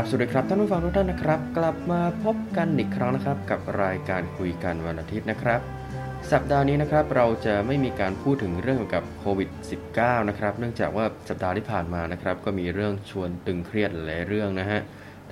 [0.00, 5.60] ราบสวัสดีครับท่านผู้ฟังทุกท่านนะครับ กลับมาพบกันอีกครั้งนะครับ กับรายการคุยกันวันอาทิตย์นะครับ
[6.32, 9.48] สัปดาห์นี้นะครับเราจะไม่มีการพูดถึงเรื่องเกี่ยวกับโควิด
[9.88, 14.80] -19 นะครับเนื่องจากว่าสัปดาห์ที่ผ่านมานะครับ ก็มีเรื่องชวนตึงเครียดหลายเรื่องนะฮะ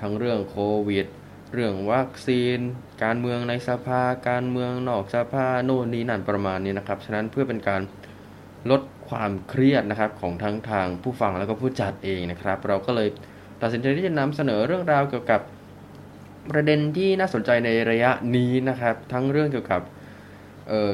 [0.01, 1.05] ทั้งเรื่องโควิด
[1.53, 2.59] เรื่องวัคซีน
[3.03, 7.81] การเมืองในสภา การเมืองนอกสภาโน่นนี่นั่นประมาณนี้นะครับฉะนั้นเพื่อเป็นการ
[8.71, 13.09] ลดความเครียดนะครับของทั้งทางผู้ฟังแล้วก็ผู้จัดเองนะครับ เราก็เลย
[13.61, 15.41] ตัดสินใจที่จะนำเสนอเรื่องราวเกี่ยวกับ
[16.51, 19.81] ประเด็นที่น่าสนใจในระยะนี้นะครับ ทั้งเรื่องเกี่ยวกับ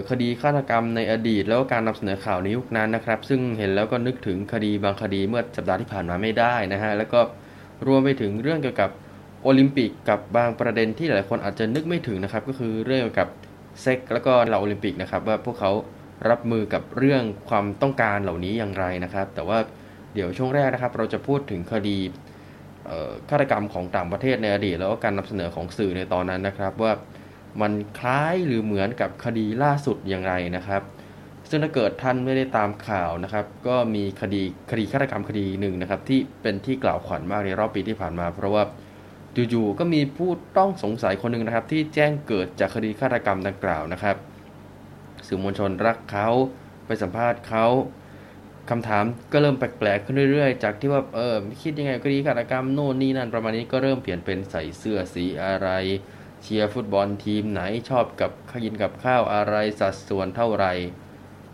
[0.09, 7.19] คดีฆาตกรรมในอดีต แล้วก็การนำเสนอข่าวในยุคนั้นนะครับ ซึ่งเห็นแล้วก็นึกถึงคดีบางคดีเมื่อสัปดาห์ที่ผ่านมาไม่ได้นะฮะแล้วก็
[7.87, 8.89] รวมไปถึงเรื่องเกี่ยวกับ
[9.43, 13.27] โอลิมปิกกับบางประเด็นที่หลายคนอาจจะนึกไม่ถึงนะครับ ก็คือเรื่องเกี่ยวกับ
[13.81, 15.71] เซ็กแล้วก็เหล่าโอลิมปิกนะครับ ว่าพวกเขา
[16.29, 19.59] รับมือกับเรื่องความต้องการเหล่านี้อย่างไรนะครับ แต่ว่า
[20.13, 21.97] เดี๋ยวช่วงแรกนะครับ เราจะพูดถึงคดี
[23.29, 26.93] ฆาตกรรมของต่างประเทศในอดีตแล้วก็การนำเสนอของสื่อในตอนนั้นนะครับ ว่า
[27.61, 30.81] มันคล้ายหรือเหมือนกับคดีล่าสุดอย่างไรนะครับ
[31.49, 38.63] ซึ่งถ้าเกิดท่านไม่ได้ตามข่าวนะครับ ก็มีคดีคดีฆาตกรรมคดีหนึ่งนะครับ ที่เป็นที่กล่าวขวัญมากในรอบปีที่ผ่านมา เพราะว่า
[39.35, 44.15] จู่ๆก็มีผู้ต้องสงสัยคนหนึ่งนะครับ ที่แจ้งเกิดจากคดีฆาตกรรมดังกล่าวนะครับ
[45.27, 46.27] สื่อมวลชนรักเขา
[46.85, 47.65] ไปสัมภาษณ์เขา
[48.69, 55.69] คำถามก็เริ่มแปลกๆขึ้นเรื่อยๆ จากที่ว่าเออคิดยังไงก็ดีฆาตกรรมโน่นนี่นั่นประมาณนี้ก็เริ่มเปลี่ยนเป็นใส่เสื้อสีอะไร
[56.41, 58.31] เชียร์ฟุตบอลทีมไหนชอบกับ
[58.63, 60.73] กินกับข้าวอะไรสัดส่วนเท่าไหร่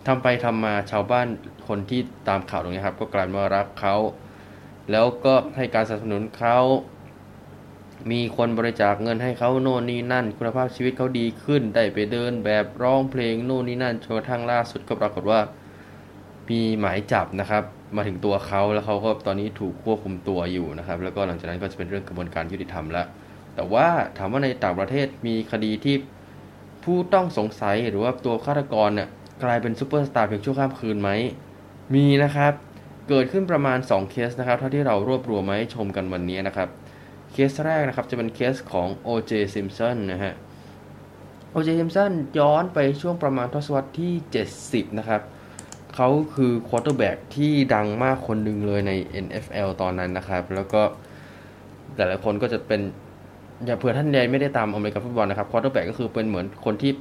[0.07, 1.27] ทำไปทำมาชาวบ้าน
[1.67, 3.95] คนที่ตามข่าวตรงนี้ครับ ก็กลายมารักเขา
[4.91, 6.57] แล้วก็ให้การสนับสนุนเขา
[8.11, 15.41] มีคนบริจาคเงินให้เขาโน่นนี่นั่น คุณภาพชีวิตเขาดีขึ้นได้ไปเดินแบบร้องเพลงโน่นนี่นั่นจนกระทั่งล่าสุดก็ปรากฏว่า
[16.51, 17.63] มีหมายจับนะครับ
[17.95, 23.07] มาถึงตัวเขาแล้วเขาก็ตอนนี้ถูกควบคุมตัวอยู่นะครับ แล้วก็หลังจากนั้นก็จะเป็นเรื่องกระบวนการยุติธรรมแล้ว
[23.55, 25.95] แต่ว่าถามว่าในต่างประเทศมีคดีที่
[26.83, 29.09] ผู้ต้องสงสัยหรือว่าตัวฆาตกรเนี่ย
[29.43, 31.09] กลายเป็นซูเปอร์สตาร์เพียงชั่วข้ามคืนไหม
[31.95, 32.53] มีนะครับ
[33.09, 36.69] เกิดขึ้นประมาณ 2 เคสนะครับ เท่าที่เรารวบรวมมาให้ชมกันวันนี้นะครับ
[37.31, 39.31] เคสแรกนะครับจะเป็นเคสของ O.J.
[39.53, 40.33] Simpson นะฮะ
[41.55, 41.69] O.J.
[41.79, 44.13] Simpson ย้อนไปช่วงประมาณทศวรรษที่
[44.55, 45.21] 70 นะครับ
[45.95, 48.91] เขาคือ quarterback ที่ดังมากคนหนึ่งเลยใน
[49.25, 50.81] NFL ตอนนั้นนะครับ แล้วก็
[51.97, 52.81] แต่ละคนก็จะเป็น
[53.65, 56.91] อย่าเผื่อท่านใดไม่ได้ตามอเมริกันฟุตบอลนะครับ quarterback ก็คือเป็นเหมือนคนที่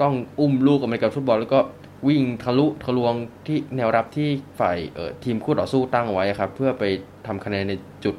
[0.00, 1.60] ต้องอุ้มลูกอเมริกันฟุตบอล แล้วก็
[2.08, 3.14] วิ่งทะลุทะลวง
[3.46, 4.28] ที่แนวรับที่
[4.60, 6.84] ฝ่ายเออทีมคู่ต่อสู้ตั้งไว้ครับ เพื่อไป
[7.26, 7.72] ทำคะแนนใน
[8.04, 8.14] จุด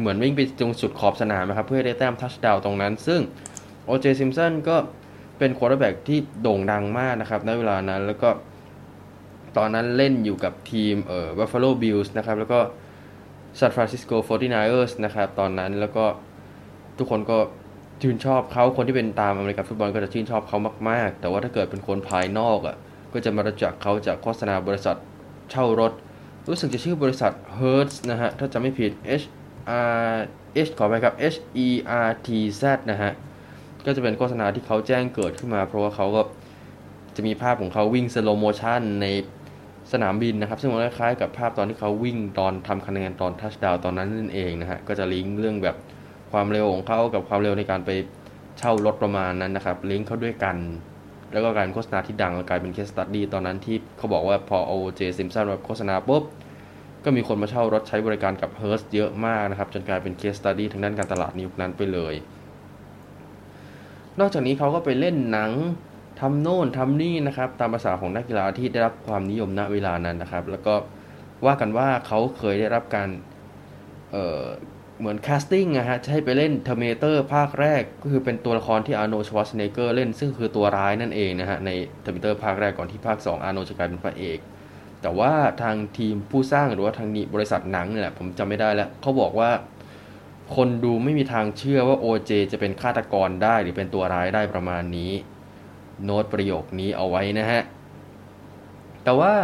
[0.00, 3.20] เหมือนวิ่งไปตรงจุดขอบสนามนะครับ เพื่อได้แต้ม touchdown ตรงนั้น ซึ่ง
[3.84, 4.06] O.J.
[4.18, 4.76] Simpson ก็
[5.38, 8.28] เป็น quarterback ที่โด่งดังมากนะครับในเวลานั้นแล้วก็
[9.58, 12.60] ตอนนั้นเล่นอยู่กับทีมเอ่อ Buffalo Bills นะครับ แล้วก็
[13.58, 16.04] San Francisco 49ers นะครับ ตอนนั้นแล้วก็
[16.98, 17.38] ทุกคนก็
[18.02, 20.58] ชื่นชอบเขาคนที่เป็นตามอเมริกันฟุตบอลก็จะชื่นชอบเขา
[20.88, 22.76] มาก ๆ แต่ว่าถ้าเกิดเป็นคนภายนอกอะ่ะ
[23.12, 24.96] ก็จะมารู้จักเขาจากโฆษณาบริษัท
[25.50, 25.92] เช่ารถ
[26.48, 28.90] รู้สึกจะชื่อบริษัท Hertz นะฮะ ถ้าจะไม่ผิด
[29.20, 29.24] H
[30.06, 30.14] R
[30.66, 31.68] H ขออภัยครับ H E
[32.06, 32.28] R T
[32.60, 33.12] Z นะฮะ
[33.86, 36.22] ก็จะเป็นโฆษณาที่เขาแจ้งเกิดขึ้นมา เพราะว่าเขาก็
[37.16, 39.06] จะมีภาพของเขาวิ่ง slow motion ใน
[39.92, 45.76] สนามบินนะครับ ซึ่งมันคล้ายๆกับภาพตอนที่เขาวิ่งตอนทำคะแนนตอน touchdown ตอนนั้นนั่นเองนะฮะก็จะลิงก์เรื่องแบบ
[46.32, 47.90] ความเร็วของเขากับความเร็วในการไป
[48.58, 50.56] เช่ารถประมาณนั้นนะครับ ลิงก์เข้าด้วยกัน
[51.32, 55.00] แล้วก็การโฆษณาที่ดังกลายเป็น case study ตอนนั้นที่เขาบอกว่าพอ O.J.
[55.18, 56.22] Simpson มาโฆษณาปุ๊บ
[57.04, 62.14] ก็มีคนมาเช่ารถใช้บริการกับเฮิร์สเยอะมากนะครับ จนกลายเป็น case study ทางด้านการตลาดในยุคนั้นไปเลย
[64.20, 65.50] นอกจากนี้เขาก็ไปเล่นหนัง
[66.20, 70.74] ทำโน่นทำนี่นะครับ ตามประสาของนักกีฬาที่ได้รับความนิยมณเวลานั้นนะครับ แล้วก็
[71.46, 73.08] ว่ากันว่าเขาเคยได้รับการ
[74.12, 81.70] เเหมือน casting นะฮะให้ไปเล่น Terminator ภาคแรก ก็คือเป็นตัวละครที่ Arnold Schwarzenegger เล่นซึ่งคือตัวร้ายนั่นเองนะฮะใน
[82.02, 84.38] Terminator ภาคแรกก่อนที่ภาค 2 Arnold จะกลายเป็นพระเอก
[85.02, 85.32] แต่ว่า
[85.62, 89.50] ทางทีมผู้สร้างหรือว่าทางนี้บริษัทหนังเนี่ยแหละผมจำไม่ได้แล้วเขาบอกว่า
[90.56, 95.12] คนดูไม่มีทางเชื่อว่าโอเจจะเป็นฆาตกรได้หรือเป็นตัวร้ายได้ประมาณนี้
[96.04, 97.60] โน้ตประโยคนี้เอาไว้นะฮะ
[99.04, 99.34] แต่ว่า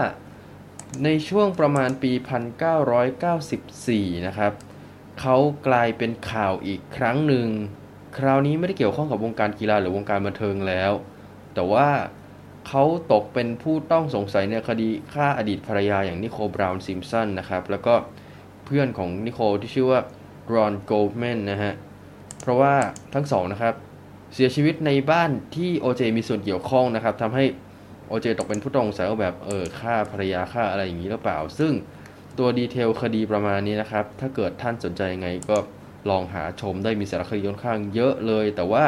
[1.05, 2.13] ในช่วงประมาณปี
[3.39, 4.53] 1994 นะครับ
[5.21, 5.37] เขา
[5.67, 7.49] กลายเป็นข่าวอีกครั้งหนึ่ง
[8.19, 10.93] คราวนี้ไม่ได้เกี่ยวข้องกับวงการกีฬาหรือวงการบันเทิงแล้ว
[11.55, 11.89] แต่ว่า
[12.69, 17.95] เขาตกเป็นผู้ต้องสงสัยในคดีฆ่าอดีตภรรยาอย่างนิโคลบราวน์ซิมสันนะครับ แล้วก็
[18.65, 20.01] เพื่อนของนิโคลที่ชื่อว่า
[20.55, 21.75] รอนโกลแมนนะฮะ
[22.41, 22.75] เพราะว่า
[23.15, 23.75] ทั้งสองนะครับ
[24.35, 27.45] เสียชีวิตในบ้านที่โอเจมีส่วนเกี่ยวข้องนะครับทำให้
[28.09, 31.73] โอเจตกเป็นผู้ต้องสงสัยว่าแบบเออฆ่าภรรยาฆ่าอะไรอย่างนี้หรือเปล่า ซึ่ง
[32.39, 35.57] ตัวดีเทลคดีประมาณนี้นะครับ ถ้าเกิดท่านสนใจยังไงก็
[36.11, 38.85] ลองหาชมได้มีสารคดีค่อนข้างเยอะเลย แต่ว่า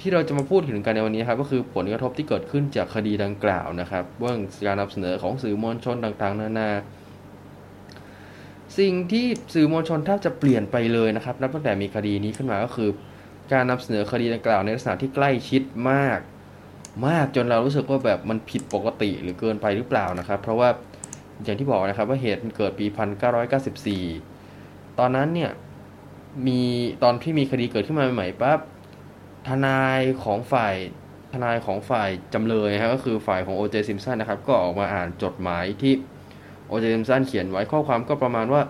[0.00, 6.70] ที่เราจะมาพูดถึงกันในวันนี้ครับก็คือผลกระทบที่เกิดขึ้นจากคดีดังกล่าวนะครับเรื่องการนำเสนอของสื่อมวลชนต่างๆ นานา
[8.78, 12.90] สิ่งที่สื่อมวลชนแทบจะเปลี่ยนไปเลยนะครับนับตั้งแต่มีคดีนี้ขึ้นมาก็คือ
[13.52, 16.18] การนำเสนอคดีดังกล่าวในลักษณะที่ใกล้ชิดมาก
[17.06, 20.68] มากจนเรารู้สึกว่าแบบมันผิดปกติหรือเกินไปหรือเปล่านะครับ เพราะว่า
[21.44, 22.86] อย่างที่บอกนะครับว่าเหตุเกิดปี
[24.12, 25.50] 1994 ตอนนั้นเนี่ย
[26.46, 26.60] มี
[27.02, 28.58] ตอนที่มีคดีเกิดขึ้นมาใหม่ๆปั๊บ
[29.48, 30.74] ทนายของฝ่าย
[31.32, 35.92] ทนายของฝ่ายจำเลยครับก็คือฝ่ายของโอเจซิมสันนะครับ ก็ออกมาอ่านจดหมายที่
[36.68, 38.62] โอเจซิมสันเขียนไว้ข้อความก็ประมาณว่า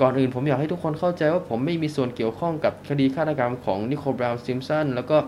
[0.00, 5.18] ก่อนอื่นผมอยากให้ทุกคนเข้าใจว่าผมไม่มีส่วนเกี่ยวข้องกับคดีฆาตกรรมของนิโคลบราวน์ซิมสันแล้วก็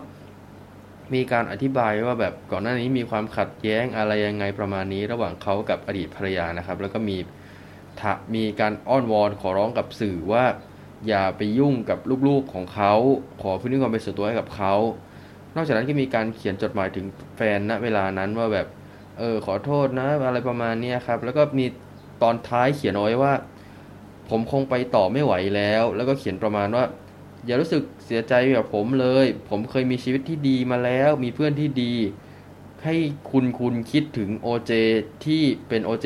[1.13, 7.17] มีการอธิบายว่าแบบก่อนหน้านี้มีความขัดแย้งอะไรยังไงประมาณนี้ ระหว่างเขากับอดีตภรรยานะครับ แล้วก็มี
[8.35, 10.45] มีการอ้อนวอนขอร้องกับสื่อว่า
[11.07, 12.93] อย่าไปยุ่งกับลูกๆของเขา
[13.41, 14.73] ขอพื้นที่ความเป็นส่วนตัวให้กับเขา
[15.55, 18.67] นอกจากนั้นก็มีการเขียนจดหมายถึงแฟนณเวลานั้นว่าแบบ
[19.19, 21.65] เออขอโทษนะอะไรประมาณนี้ครับแล้วก็มี
[22.23, 23.33] ตอนท้ายเขียนเอาไว้ว่า
[24.29, 26.83] ผมคงไปต่อไม่ไหวแล้ว แล้วก็เขียนประมาณว่า
[27.45, 31.93] อย่ารู้สึกเสียใจแบบผมเลย ผมเคยมีชีวิตที่ดีมาแล้ว มีเพื่อนที่ดี
[32.83, 32.95] ให้
[33.31, 34.71] คุณคุณคิดถึงโอเจ
[35.25, 36.05] ที่เป็นโอเจ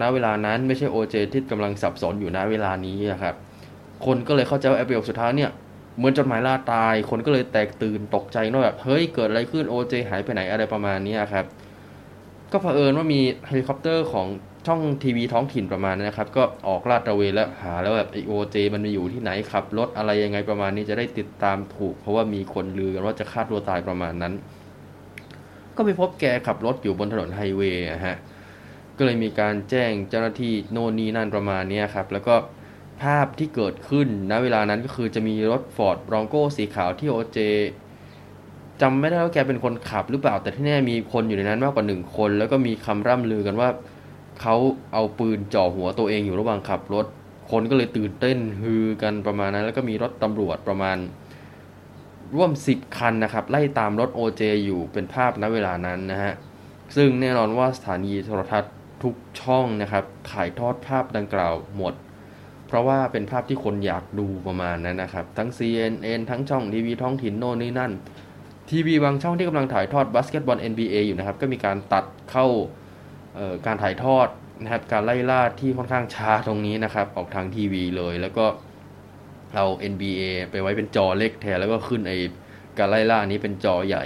[0.00, 3.34] ณเวลานั้น ไม่ใช่โอเจที่กำลังสับสนอยู่ณเวลานี้นะครับ
[4.06, 5.50] คนก็เลยเข้าใจว่าแอปเปิลสุดท้ายเนี่ย
[5.96, 9.94] เหมือนจดหมายลาตาย คนก็เลยแตกตื่นตกใจว่าแบบเฮ้ยเกิดอะไรขึ้น O.J.
[10.08, 11.44] หายไปไหนอะไรประมาณนี้ครับ
[12.52, 14.26] ก็เผอิญว่ามีเฮลิคอปเตอร์ของ
[14.66, 18.56] ช่องทีวีท้องถิ่นประมาณนั้นะครับ ก็ออกลาดตระเวนแล้วหาแล้วแบบไอ้ O.J.
[18.74, 24.32] มันมีอยู่ที่ไหนขับรถอะไรยังไงประมาณนี้จะได้ติดตามถูก เพราะว่ามีคนลือกันว่าจะฆ่าตัวตายประมาณนั้น
[25.76, 28.16] ก็ไปพบแกขับรถอยู่บนถนนไฮเวย์ฮะ
[28.96, 32.34] ก็เลยมีการแจ้งเจ้าหน้าที่โน่นนี่นั่นประมาณนี้ครับ แล้วก็
[33.02, 37.38] ภาพที่เกิดขึ้นณเวลานั้นก็คือจะมีรถฟอร์ดบรองโก้สีขาวที่โอเจ
[38.82, 43.68] จำไม่ได้ว่าแกเป็นคนขับหรือเปล่า แต่ที่แน่มีคนอยู่ในนั้นมากกว่าหนึ่งคน แล้วก็มีคำร่ำลือกันว่า
[44.46, 44.60] เขา
[44.92, 47.06] เอาปืนจ่อหัวตัวเองอยู่ระหว่างขับรถ
[47.50, 50.96] คนก็เลยตื่นเต้นฮือกันประมาณนั้น แล้วก็มีรถตำรวจประมาณ
[52.36, 56.34] ร่วมสิบคันนะครับ ไล่ตามรถโอเจอยู่เป็นภาพณเวลานั้นนะฮะ
[56.96, 61.94] ซึ่งแน่นอนว่าสถานีโทรทัศน์ทุกช่องนะครับถ่ายทอดภาพดังกล่าวหมด
[62.66, 67.92] เพราะว่าเป็นภาพที่คนอยากดูประมาณนั้นนะครับ ทั้ง CNN ทั้งช่องทีวีท้องถิ่นโน่นนี่นั่น
[68.70, 72.46] ทีวีบางช่องที่กำลังถ่ายทอดบาสเกตบอล NBA อยู่นะครับ ก็มีการตัดเข้า
[73.66, 74.28] การถ่ายทอด
[74.62, 78.46] นะครับการไล่ล่าที่ค่อนข้างช้าตรงนี้นะครับ ออกทางทีวีเลย แล้วก็
[79.54, 82.12] เอา NBA ไปไว้เป็นจอเล็กแทนแล้วก็ขึ้นไอ
[82.78, 84.04] การไล่ล่านี้เป็นจอใหญ่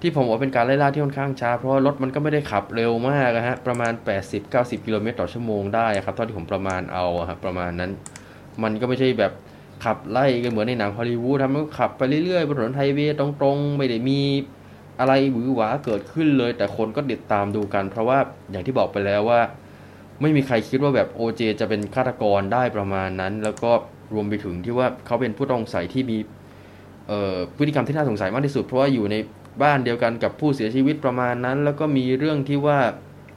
[0.00, 3.92] ที่ผมว่าเป็นการไล่ล่าที่ค่อนข้างช้า เพราะรถมันก็ไม่ได้ขับเร็วมากนะฮะประมาณ
[4.38, 7.90] 80-90 กิโลเมตรต่อชั่วโมงได้ครับเท่าที่ผมประมาณเอาครับประมาณนั้น
[8.62, 9.32] มันก็ไม่ใช่แบบ
[9.84, 14.20] ขับไล่กันเหมือนในหนังฮอลลีวูดทำให้ขับไปเรื่อยๆบนถนนไฮเวย์ตรงๆ ไม่ได้มี
[15.00, 18.18] อะไรหวือหวาเกิดขึ้นเลย แต่คนก็ติดตามดูกัน เพราะว่า
[18.50, 19.40] อย่างที่บอกไปแล้วว่า
[20.20, 23.70] ไม่มีใครคิดว่าแบบโอเจจะเป็นฆาตกรได้ประมาณนั้น แล้วก็
[24.14, 26.18] รวมไปถึงที่ว่าเขาเป็นผู้ต้องสงสัยที่มี
[27.56, 29.16] พฤติกรรมที่น่าสงสัยมากที่สุด เพราะว่าอยู่ใน
[29.62, 32.78] บ้านเดียวกันกับผู้เสียชีวิตประมาณนั้น แล้วก็มีเรื่องที่ว่า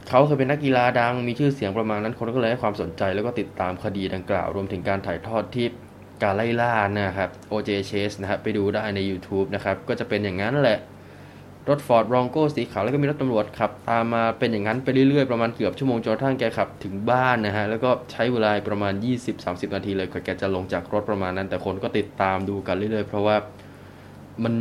[0.10, 5.68] เขาเคยเป็นนักกีฬาดัง มีชื่อเสียงประมาณนั้น คนก็เลยให้ความสนใจแล้วก็ติดตามคดีดังกล่าว รวมถึงการถ่ายทอดที่
[6.24, 10.80] การไล่ล่านะครับ OJ Chase นะครับไปดูได้ใน YouTube นะครับ ก็จะเป็นอย่างนั้นแหละ
[11.70, 18.94] รถฟอร์ดรองโก้สีขาวแล้วก็มีรถตำรวจขับตามมาเป็นอย่างนั้นไปเรื่อยๆ ประมาณเกือบชั่วโมงจนกระทั่งแกขับถึงบ้านนะฮะ แล้วก็ใช้เวลาประมาณ
[19.34, 23.36] 20-30 นาทีเลยกว่าแกจะลงจากรถประมาณนั้น แต่คนก็ติดตามดูกันเรื่อยๆ เพราะว่า
[24.44, 24.54] มัน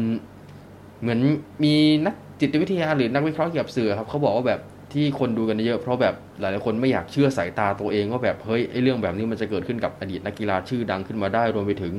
[1.00, 1.20] เหมือน
[1.64, 1.74] มี
[2.06, 4.60] นักจิตวิทยาหรือนักวิเคราะห์เกี่ยวกับสื่อครับเขาบอกว่าแบบ
[4.92, 11.94] ที่คนดูกันเยอะเพราะแบบหลายๆคนไม่อยากเชื่อสายตาตัวเองว่าแบบเฮ้ยไอ้เรื่องแบบนี้มันจะเกิดขึ้นกับอดีตนักกีฬาชื่อดังขึ้นมาได้รวมไปถึง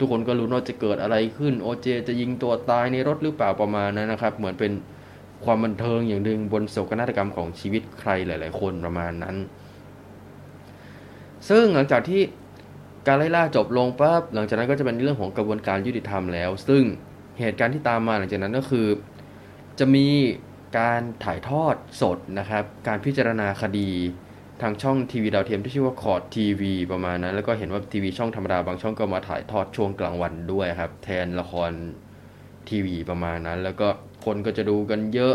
[0.00, 4.72] ทุกคนก็รู้ว่าจะเกิดอะไรขึ้นโอเจจะยิงตัวตายในรถหรือเปล่าประมาณนั้นนะครับ เหมือนเป็น
[5.44, 9.36] ความบันเทิงอย่างหนึ่งบนโศกนาฏกรรมของชีวิตใครหลาย ๆ คนประมาณนั้น
[11.48, 12.20] ซึ่งหลังจากที่
[13.06, 16.82] การไล่ล่าจบลงปั๊บหลังจากนั้นก็จะเป็นเรื่องของกระบวนการยุติธรรมแล้ว ซึ่ง
[17.38, 18.86] เหตุการณ์ที่ตามมาหลังจากนั้นก็คือ
[19.78, 20.08] จะมี
[20.78, 23.90] การถ่ายทอดสดนะครับ การพิจารณาคดี
[24.62, 31.70] ทางช่องทีวีดาวเทียมที่ชื่อว่าคอร์ดทีวีประมาณนั้น แล้วก็เห็นว่าทีวีช่องธรรมดาบางช่องก็มาถ่ายทอดช่วงกลางวันด้วยครับ แทนละคร
[32.68, 33.88] ทีวีประมาณนั้น แล้วก็
[34.24, 35.34] คนก็จะดูกันเยอะ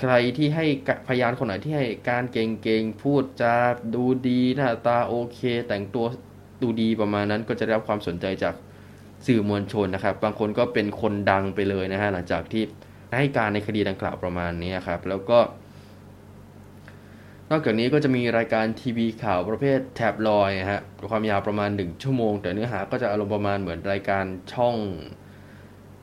[0.00, 0.66] ใครที่ให้
[1.08, 3.54] พยานคนไหนที่ให้การเก่งๆพูดจา
[3.94, 6.06] ดูดีหน้าตาโอเค แต่งตัว
[6.62, 8.54] ดูดีประมาณนั้นก็จะได้รับความสนใจจาก
[9.26, 12.62] สื่อมวลชนนะครับ บางคนก็เป็นคนดังไปเลยนะฮะหลังจากที่
[13.18, 15.38] ให้การในคดีดังกล่าวประมาณนี้ครับ แล้วก็
[17.54, 24.76] นอกจากนี้ก็จะมีรายการทีวีข่าวประเภทแท็บลอยฮะความยาวประมาณ 1 ชั่วโมง แต่เนื้อหาก็จะอารมณ์ประมาณเหมือนรายการช่อง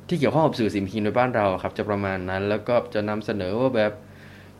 [0.07, 3.91] ที่เกี่ยวข้องกับสื่อสิ่งพิมพ์ในบ้านเราครับ จะประมาณนั้น แล้วก็จะนำเสนอว่าแบบ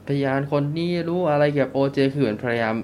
[0.08, 2.76] พยานคนนี้รู้อะไรเกี่ยวกับโอเจคือเหมือนพยายาม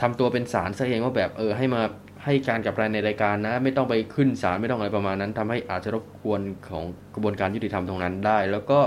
[0.00, 1.82] ทำตัวเป็นสารซะเองว่าแบบเออให้มา
[2.24, 8.80] ให้การกับรายในรายการนะ ไม่ต้องไปขึ้นศาลไม่ต้องอะไรประมาณนั้นทำให้อาจจะรบกวนของกระบวนการยุติธรรมตรงนั้นได้ แล้วก็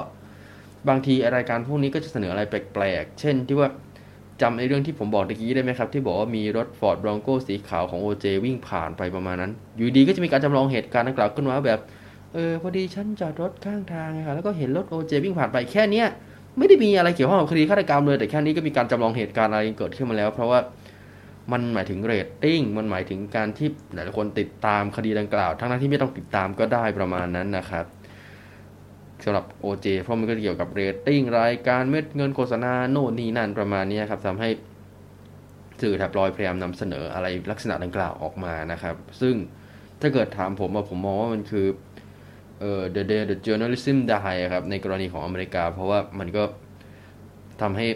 [0.90, 3.70] บางทีรายการพวกนี้ก็จะเสนออะไรแปลกๆ เช่นที่ว่า
[4.42, 11.80] จำในเรื่องที่ผมบอกตะกี้ได้ไหมครับ ที่บอกว่ามีรถ Ford Bronco สีขาวของ OJ วิ่งผ่านไปประมาณนั้น อยู่ดีก็จะมีการจำลองเหตุการณ์ดังกล่าวขึ้นมาแบบ
[12.34, 16.08] เออพอดีฉันจอดรถข้างทางค่ะแล้วก็เห็นรถ OJ วิ่งผ่านไปแค่เนี้ย
[16.58, 20.60] ไม่ได้มีอะไรเกี่ยวข้องกับคดีฆาตกรรมเลยแต่แค่นี้ก็มีการจำลองเหตุการณ์อะไรเกิดขึ้นมาแล้ว เพราะว่า
[21.52, 27.86] มันหมายถึงเรตติ้งมันหมายถึงการที่หลายคนติดตามคดีดังกล่าว ทั้งที่ไม่ต้องติดตามก็ได้ประมาณนั้นนะครับ
[29.24, 34.50] สำหรับ OJ เพราะมันก็เกี่ยวกับเรตติ้งรายการเม็ดเงินโฆษณาโน่นนี่นั่นประมาณนี้ครับทำให้
[35.82, 39.36] สื่อแทบลอยพยายามนำเสนออะไรลักษณะดังกล่าวออกมานะครับ ซึ่ง
[40.02, 41.68] ถ้าเกิดถามผมว่าผมมองว่ามันคือ
[42.60, 46.44] เอ่อ the day the journalism die ครับในกรณีของอเมริกา เพราะว่ามันก็
[47.62, 47.88] ทำให้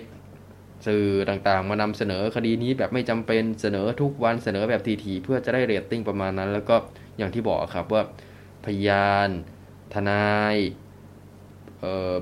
[0.87, 6.75] สื่อต่างๆ มานำเสนอคดีนี้แบบไม่จำเป็นเสนอทุกวันเสนอแบบทีๆเพื่อจะได้เรตติ้งประมาณนั้น แล้วก็
[7.17, 8.01] อย่างที่บอกครับว่า
[8.65, 9.29] พยาน
[9.93, 10.57] ทนาย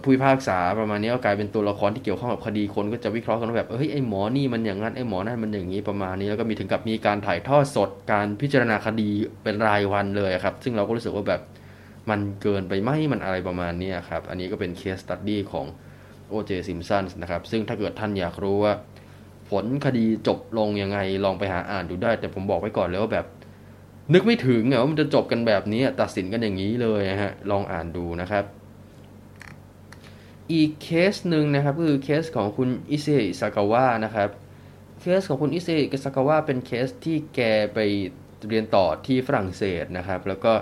[0.01, 9.09] ผู้พิพากษาประมาณนี้ก็กลายเป็นตัวละครที่เกี่ยวข้องกับคดีคนก็จะวิเคราะห์กันว่าแบบเฮ้ยไอ้หมอนี่มันอย่างนั้นไอ้หมอนั่นมันอย่างนี้ประมาณนี้แล้วก็มีถึงกับมีการถ่ายทอดสดการพิจารณาคดี
[9.43, 11.41] เป็นรายวันเลยครับ ซึ่งเราก็รู้สึกว่าแบบ
[12.09, 15.65] มันเกินไปไหมมันอะไรประมาณนี้ครับ อันนี้ก็เป็น case study ของ
[16.29, 16.51] O.J.
[16.67, 18.73] Simpson นะครับ ซึ่งถ้าเกิดท่านอยากรู้ว่า
[19.49, 23.25] ผลคดีจบลงยังไงลองไปหาอ่านดูได้ แต่ผมบอกไว้ก่อนเลยว่าแบบ
[24.13, 28.45] นึกไม่ถึงว่ามันจะจบกันแบบนี้ตัดสินกันอย่างนี้เลยฮะลองอ่านดูนะครับ
[30.53, 33.07] อีกเคสหนึ่งนะครับก็คือเคสของคุณอิซเซ
[33.39, 34.29] ซากาวะนะครับ
[34.99, 35.69] เคสของคุณอิซเซ
[36.03, 37.41] ซากาวะเป็นเคสที่แก
[37.73, 37.79] ไป
[38.47, 40.53] เรียนต่อที่ฝรั่งเศสนะครับ แล้วก็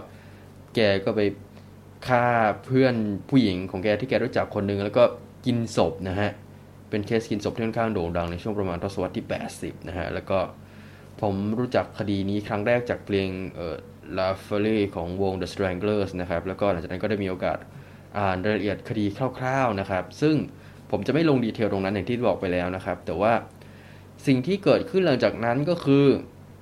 [0.76, 1.22] แกก็ไป
[2.08, 2.26] ฆ่า
[2.66, 2.96] เพื่อน
[3.30, 5.04] ผู้หญิงของแกที่แกรู้จักคนหนึ่งแล้วก็
[5.46, 6.32] กินศพนะฮะ
[6.90, 9.26] เป็นเคสกินศพที่ค่อนข้างโด่งดังในช่วงประมาณทศวรรษที่
[9.58, 10.40] 80 นะฮะ แล้วก็
[11.22, 13.76] ผมรู้จักคดีนี้ครั้งแรกจากเพลงเอ่อ
[14.18, 17.58] La f o l i ของวง The Stranglers นะครับ แล้วก็หลังจากนั้นก็ได้มีโอกาส
[18.44, 19.06] รายละเอียดคดี
[19.40, 20.36] คร่าวๆนะครับ ซึ่ง
[20.92, 23.34] ผมจะไม่ลงดีเทลตรงนั้นอย่างที่บอกไปแล้วนะครับ แต่ว่า
[24.28, 26.06] สิ่งที่เกิดขึ้นหลังจากนั้นก็คือ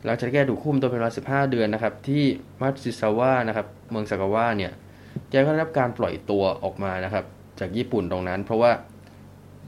[0.06, 2.24] หลังจากแกถูกคุมตัวเป็นเวลา15 เดือนนะครับ ที่
[2.62, 4.72] มัตซิซาวะนะครับ เมืองซากาวะเนี่ย
[5.30, 7.26] แกก็ได้รับการปล่อยตัวออกมานะครับ
[7.60, 8.72] จากญี่ปุ่นตรงนั้น เพราะว่า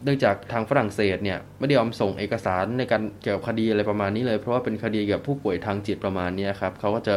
[0.03, 7.15] เนื่องจากทางฝรั่งเศสเนี่ยไม่ได้ยอมส่งเอกสารในการเกี่ยวกับคดีอะไรประมาณนี้เลย เพราะว่าเป็นคดีเกี่ยวกับผู้ป่วยทางจิตประมาณนี้ครับเขาก็จะ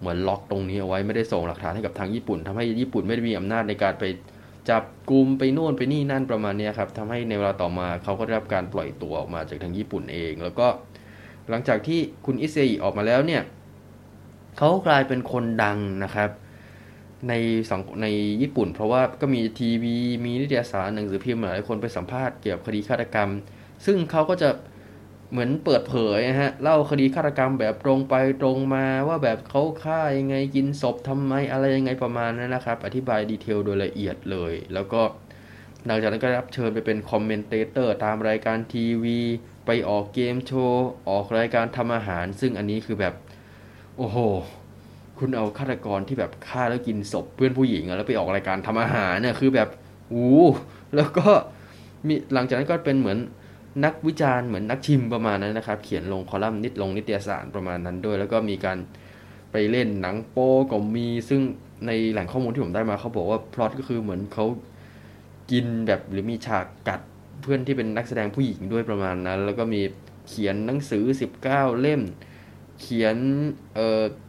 [0.00, 4.04] เหมือนล็อกตรงนี้เอาไว้ไม่ได้ส่งหลักฐานให้กับทางญี่ปุ่นทำให้ญี่ปุ่นไม่ได้มีอำนาจในการไป
[4.70, 10.66] จับกลุ่มไปโน่นไปนี่นั่นประมาณนี้ครับทำให้ในเวลาต่อมาเขาก็ได้รับการปล่อยตัวออกมาจากทางญี่ปุ่นเอง แล้วก็
[11.50, 13.42] หลังจากที่คุณอิเซอิออกมาแล้วเนี่ย
[14.58, 16.30] เขากลายเป็นคนดังนะครับ
[17.28, 17.32] ใน
[17.70, 18.06] สังใน
[18.42, 23.30] ญี่ปุ่น เพราะว่าก็มีทีวีมีนิตยสารหนังสือพิมพ์หลายคนไปสัมภาษณ์เกี่ยวกับคดีฆาตกรรม
[23.86, 24.48] ซึ่งเขาก็จะ
[25.30, 35.00] เหมือนเปิดเผยนะฮะเล่าคดีฆาตกรรมแบบตรงไปตรงมาว่าแบบเขาฆ่ายังไงกินศพทำไมอะไรยังไงประมาณนั้นนะครับ อธิบายดีเทลโดยละเอียดเลย แล้วก็
[35.86, 39.18] หลังจากนั้นก็รับเชิญไปเป็น commentator ตามรายการทีวี
[39.66, 43.14] ไปออกเกมโชว์ออกรายการทำอาหาร ซึ่งอันนี้คือแบบ
[43.96, 44.18] โอ้โห
[45.18, 49.68] คุณเอาฆาตกรที่แบบฆ่าแล้วกินศพเพื่อนผู้หญิงแล้วไปออกรายการทำอาหารเนี่ยคือแบบ
[50.12, 50.46] อู้
[50.96, 51.28] แล้วก็
[52.06, 53.18] มีหลังจากนั้นก็เป็นเหมือน
[53.84, 58.78] นักวิจารณ์เหมือนนักชิมประมาณนั้นนะครับ เขียนลงคอลัมน์นิดลงนิตยสารประมาณนั้นด้วย แล้วก็มีการ
[59.52, 61.40] ไปเล่นหนังโป๊ก็มีซึ่ง
[61.86, 64.46] ในแหล่งข้อมูลที่ผมได้มาเขาบอกว่าพล็อตก็คือเหมือนเขา
[65.50, 67.00] กินแบบหรือมีฉากกัด
[67.42, 69.80] เพื่อนที่เป็นนักแสดงผู้หญิงด้วยประมาณนั้น แล้วก็มี
[70.28, 71.04] เขียนหนังสือ
[71.42, 72.02] 19 เล่ม
[72.80, 73.16] เขียน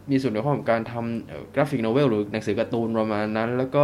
[0.10, 3.84] มีส่วนเกี่ยวข้องกับการทำ graphic novel หรือหนังสือการ์ตูนประมาณนั้น แล้วก็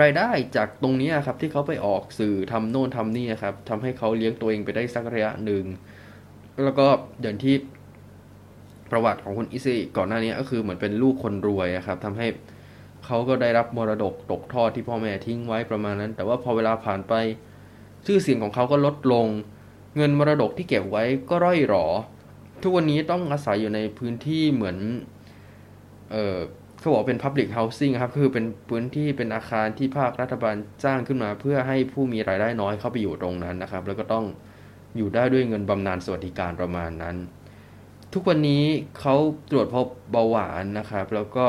[0.00, 5.64] รายได้จากตรงนี้ครับที่เขาไปออกสื่อทำโน่นทำนี่ครับทำให้เขาเลี้ยงตัวเองไปได้สักระยะหนึ่ง
[6.64, 6.86] แล้วก็
[7.22, 7.54] อย่างที่
[8.90, 12.26] ประวัติของคุณอิซิก่อนหน้านี้ก็คือเหมือนเป็นลูกคนรวยครับทำให้
[13.06, 17.14] เขาก็ได้รับมรดกตกทอดที่พ่อแม่ทิ้งไว้ประมาณนั้น แต่ว่าพอเวลาผ่านไป
[18.06, 19.26] ชื่อเสียงของเขาก็ลดลง
[19.96, 21.86] เงินมรดกที่เก็บไว้ก็ร่อยหรอ
[22.62, 24.76] ทุกวันนี้ต้องอาศัยอยู่ในพื้นที่เหมือน
[26.10, 26.38] เออ
[26.82, 34.24] เขาบอกเป็น Public Housing ครับคือเป็นพื้นที่เป็นอาคารที่ภาครัฐบาลจ้างขึ้นมา เพื่อให้ผู้มีรายได้น้อยเข้าไปอยู่ตรงนั้นนะครับ แล้วก็ต้อง
[34.96, 37.16] อยู่ได้ด้วยเงินบำนาญสวัสดิการประมาณนั้น
[38.12, 38.64] ทุกวันนี้
[39.00, 39.16] เขา
[39.50, 41.46] ตรวจพบเบาหวานนะครับ แล้วก็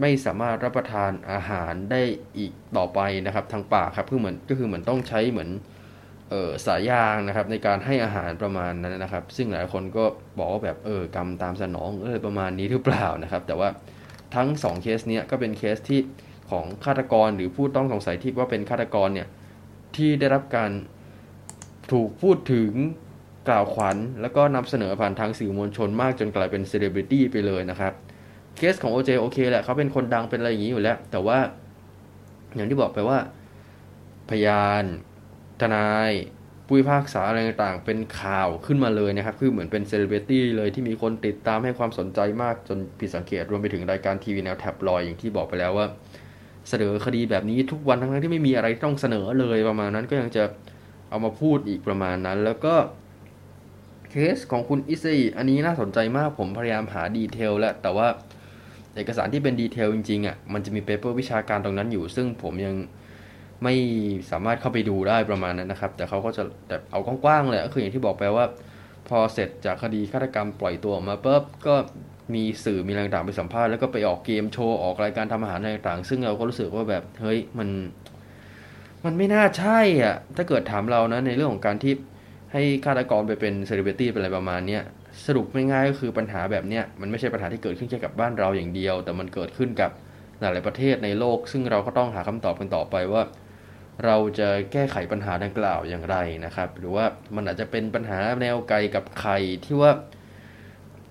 [0.00, 2.00] ไม่สามารถรับประทานอาหารได้
[2.38, 5.50] อีกต่อไปนะครับ ทางปากครับคือเหมือนก็คือเหมือนต้องใช้เหมือน
[6.30, 10.04] เออสายยางนะครับ ในการให้อาหารประมาณนั้นนะครับ ซึ่งหลายคนก็
[10.38, 13.68] บอกว่าแบบเออกรรมตามสนองเออประมาณนี้หรือเปล่านะครับ แต่ว่า
[14.34, 16.00] ทั้ง2เคสเนี้ยก็เป็นเคสที่
[16.50, 19.28] ของฆาตกรหรือผู้ต้องสงสัยที่ว่าเป็นฆาตกรเนี่ย
[19.96, 20.70] ที่ได้รับการ
[21.92, 22.72] ถูกพูดถึง
[23.48, 27.92] กล่าวขวัญ แล้วก็นำเสนอผ่านทางสื่อมวลชนมากจนกลายเป็นเซเลบริตี้ไปเลยนะครับ
[28.56, 29.10] เคสของ O.J.
[29.20, 31.38] โอเคแหละเขาเป็นคนดังเป็นอะไรอย่างนี้อยู่แล้ว แต่ว่า
[32.54, 33.18] อย่างที่บอกไปว่า
[34.30, 34.84] พยาน
[35.60, 36.10] ทนาย
[36.66, 45.86] ผู้พิพากษาอะไรต่างๆ เป็นข่าวขึ้นมาเลยนะครับ คือเหมือนเป็นเซเลบริตี้เลยที่มีคนติดตามให้ความสนใจมากจนผิดสังเกตรวมไปถึงรายการทีวีแนวแท็บลอยอย่างที่บอกไปแล้วว่า
[46.68, 50.44] เสนอคดีแบบนี้ทุกวันทั้งที่ไม่มีอะไรต้องเสนอเลยประมาณนั้นก็ยังจะ
[51.10, 52.74] เอามาพูดอีกประมาณนั้น แล้วก็
[54.10, 58.08] เคสของคุณอิซเซอันนี้น่าสนใจมากผมพยายามหา detail แล้วแต่ว่า
[58.96, 62.74] เอกสารที่เป็น detail จริงๆอะมันจะมี paper วิชาการตรงนั้นอยู่ ซึ่งผมยัง
[63.64, 63.74] ไม่
[64.30, 68.44] สามารถเข้าไปดูได้ประมาณนั้นนะครับ แต่เขาก็จะแต่เอากว้างๆเลยก็คืออย่างที่บอกไปว่า
[69.08, 71.74] พอเสร็จจากคดีฆาตกรรมปล่อยตัวออกมาปุ๊บก็
[72.34, 77.68] มีสื่อมีอะไรต่างๆไปสัมภาษณ์แล้วก็ไปออกเกมโชว์ออกรายการทำอาหารอะไรต่างๆ ซึ่งเราก็รู้สึกว่าแบบเฮ้ยมัน
[79.04, 81.92] มันไม่น่าใช่อะถ้าเกิดถามเรานะในเรื่องของการที่
[82.52, 84.78] ให้ฆาตกรไปเป็นเซเลบริตี้เป็นอะไรประมาณนี้
[85.26, 89.90] สรุปไม่ง่ายก็คือปัญหาแบบเนี้ยมันไม่ใช่ปัญหาที่เกิดขึ้นแค่กับบ้านเราอย่างเดียว แต่มันเกิดขึ้นกับ
[90.40, 93.22] หลายประเทศในโลก ซึ่งเราก็ต้องหาคำตอบกันต่อไปว่า
[94.04, 97.04] เราจะแก้ไขปัญหาดังกล่าวอย่างไรนะครับ หรือว่า
[97.36, 99.32] มันอาจจะเป็นปัญหาแนวไก่กับไข่
[99.64, 99.92] ที่ว่า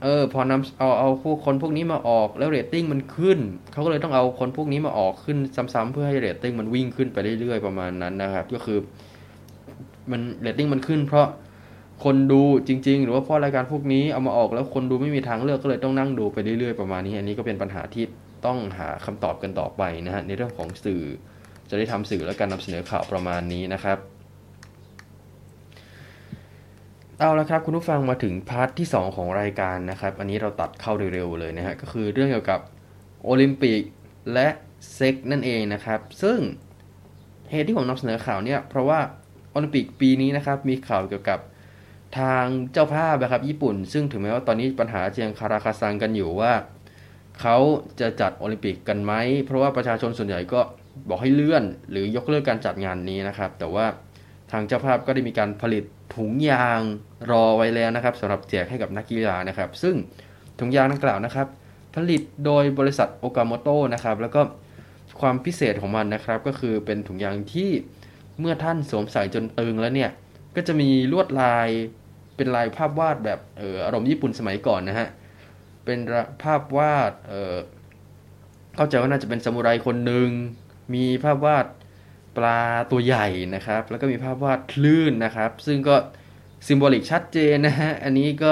[0.04, 3.40] เออพอนำเอาเอาผู้คนพวกนี้มาออกแล้วเรตติ้งมันขึ้น
[3.72, 5.38] เขาก็เลยต้องเอาคนพวกนี้มาออกขึ้น
[5.74, 8.80] ซ้ำๆเพื่อให้เรตติ้งมันวิ่งขึ้นไปเรื่อยๆประมาณนั้นนะครับ ก็คือ
[10.12, 11.28] มันเรตติ้งมันขึ้น เพราะ
[12.04, 18.04] คนดูจริง ๆ หรือว่าเพราะรายการพวกนี้เอามาออกแล้วคนดูไม่มีทางเลือกก็เลยต้องนั่งดูไปเรื่อยๆประมาณนี้ อันนี้ก็เป็นปัญหาที่
[18.46, 21.04] ต้องหาคำตอบกันต่อไปนะฮะในเรื่องของสื่อ
[21.72, 23.98] จะได้ทำสื่อและการนำเสนอข่าวประมาณนี้นะครับ
[27.20, 32.60] เอาละครับคุณผู้ฟังมาถึง part ที่ 2 ของรายการนะครับ อันนี้เราตัดเข้าเร็วๆเลยนะฮะก็คือเรื่องเกี่ยวกับ
[33.24, 33.82] โอลิมปิก
[34.34, 34.48] และ
[34.94, 36.40] เซ็กนั่นเองนะครับ ซึ่ง
[37.52, 39.00] เหตุที่ผมนำเสนอข่าวเนี่ยเพราะว่า
[39.52, 41.40] โอลิมปิกปีนี้นะครับมีข่าวเกี่ยวกับ
[42.20, 46.54] ทางเจ้าภาพนะครับญี่ปุ่น ซึ่งถึงแม้ว่าตอนนี้ปัญหาเจียงคาราคาซังกันอยู่ว่า
[47.42, 47.58] เขา
[48.00, 49.14] จะจัดโอลิมปิกกันไหม
[49.46, 50.62] เพราะว่าประชาชนส่วนใหญ่ก็
[51.10, 53.86] บอกให้เลื่อนหรือยกเลิกการจัดงานนี้นะครับ แต่ว่า
[54.52, 55.84] ทางเจ้าภาพก็ได้มีการผลิต
[56.16, 56.82] ถุงยาง
[57.32, 59.96] รอไว้แล้วนะครับสำหรับแจกให้กับนักกีฬานะครับ ซึ่ง
[60.60, 61.48] ถุงยางดังกล่าวนะครับ
[61.96, 64.42] ผลิตโดยบริษัทโอกาโมโตนะครับ แล้วก็
[65.22, 67.70] ความพิเศษของมันนะครับ ก็คือเป็นถุงยางที่
[68.40, 70.12] เมื่อท่านสวมใส่จนตึงแล้วเนี่ย
[70.56, 71.68] ก็จะมีลวดลาย
[72.36, 75.08] เป็นลายภาพวาดแบบเอออารมณ์ญี่ปุ่นสมัยก่อนนะฮะ
[75.86, 76.00] เป็น
[76.44, 77.56] ภาพวาดเออ
[78.76, 80.30] เข้าใจว่าน่าจะเป็นซามูไรคนหนึ่ง
[80.94, 81.66] มีภาพวาด
[82.38, 85.96] ปลาตัวใหญ่นะครับ แล้วก็มีภาพวาดคลื่นนะครับ ซึ่งก็
[86.68, 88.52] ซิมโบลิกชัดเจนนะฮะ อันนี้ก็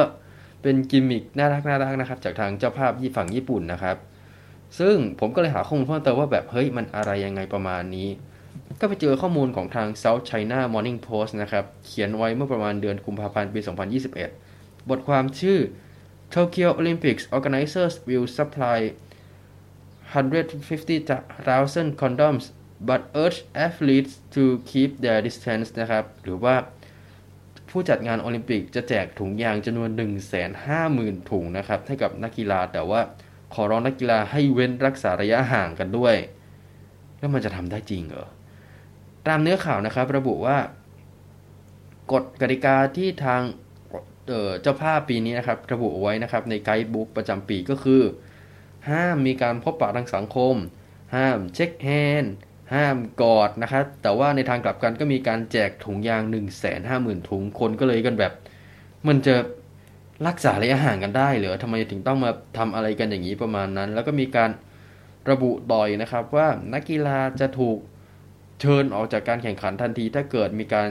[0.62, 3.98] เป็นกิมมิคน่ารักน่ารักนะครับ จากทางเจ้าภาพฝั่งญี่ปุ่นนะครับ
[4.80, 8.10] ซึ่งผมก็เลยหาข้อมูลเพิ่มเติมว่าแบบเฮ้ยมันอะไรยังไงประมาณนี้
[8.80, 13.60] ก็ไปเจอข้อมูลของทาง South China Morning Post นะครับ เขียนไว้เมื่อประมาณเดือนกุมภาพันธ์ปี
[14.26, 15.60] 2021 บทความชื่อ
[16.34, 18.80] Tokyo Olympics organizers will supply
[20.14, 22.46] 150,000 condoms
[22.88, 26.56] but urge athletes to keep their distance นะครับ หรือว่า
[27.70, 29.90] ผู้จัดงานโอลิมปิกจะแจกถุงยางจำนวน
[30.60, 33.02] 150,000 ถุงนะครับ ให้กับนักกีฬาแต่ว่า
[33.54, 36.16] ขอร้องนักกีฬาให้เว้นรักษาระยะห่างกันด้วย
[37.20, 38.28] แล้วมันจะทำได้จริงเหรอ
[39.28, 40.58] ตามเนื้อข่าวนะครับ ระบุว่า
[42.12, 43.42] กฎกติกาที่ทาง
[44.62, 48.02] เจ้าภาพปีนี้นะครับ ระบุไว้นะครับในไกด์บุ๊กประจำปีก็คือ
[48.90, 50.56] ห้ามมีการพบปะทางสังคม
[51.16, 51.90] ห้ามเช็คแฮ
[52.22, 52.34] นด์
[52.74, 56.38] ห้ามกอดนะครับ แต่ว่าในทางกลับกันก็มีการแจกถุงยาง 1 5 0
[56.90, 58.34] 0 0 0 ถุงคนก็เลยกันแบบ
[59.08, 59.36] มันจะ
[60.28, 64.52] รักษาระยะห่างกันได้หรือทำไมถึงต้องมาทำอะไรกันอย่างนี้ประมาณนั้น แล้วก็มีการ
[65.30, 67.78] ระบุต่อยนะครับว่านักกีฬาจะถูก
[68.62, 70.90] เชิญออกจากการแข่งขันทันที ถ้าเกิดมีการ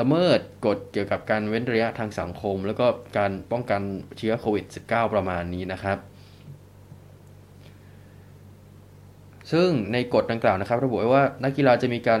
[0.00, 2.86] ละเมิดกฎเกี่ยวกับการเว้นระยะทางสังคม แล้วก็
[3.18, 3.82] การป้องกัน
[4.16, 5.98] เชื้อโควิด -19 ประมาณนี้นะครับ
[9.52, 12.20] ซึ่งในกฎดังกล่าวนะครับ ระบุไว้ว่านักกีฬาจะมีการ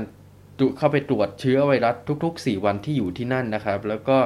[0.78, 4.18] เข้าไปตรวจเชื้อไวรัสทุก ๆ 4 วันที่อยู่ที่นั่นนะครับ แล้วก็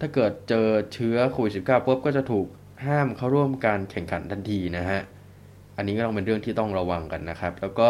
[0.00, 2.46] ถ้าเกิดเจอเชื้อโควิด -19 ปุ๊บก็จะถูก
[2.86, 5.00] ห้ามเข้าร่วมการแข่งขันทันทีนะฮะ
[5.76, 7.88] อันนี้ก็ต้องเป็นเรื่องที่ต้องระวังกันนะครับ แล้วก็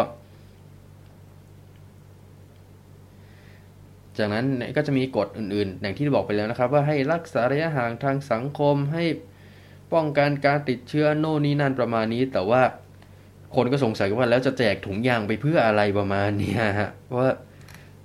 [4.19, 9.05] จากนั้นก็จะมีกฎอื่นๆ อย่างที่บอกไปแล้วนะครับ ว่าให้รักษาระยะห่างทางสังคมให้
[9.93, 12.63] ป้องกันการติดเชื้อโน่นนี่นั่นประมาณนี้ แต่ว่า
[13.55, 17.29] คนก็สงสัยว่าแล้วจะแจกถุงยางไปเพื่ออะไรประมาณนี้ฮะว่า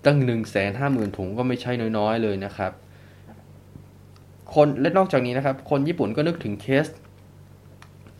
[0.06, 0.38] ตั้ง1 5 0
[0.80, 2.72] 0 0 0ถุงก็ไม่ใช่น้อยๆเลยนะครับ
[4.54, 6.88] คนและนอกจากนี้นะครับ คนญี่ปุ่นก็นึกถึงเคส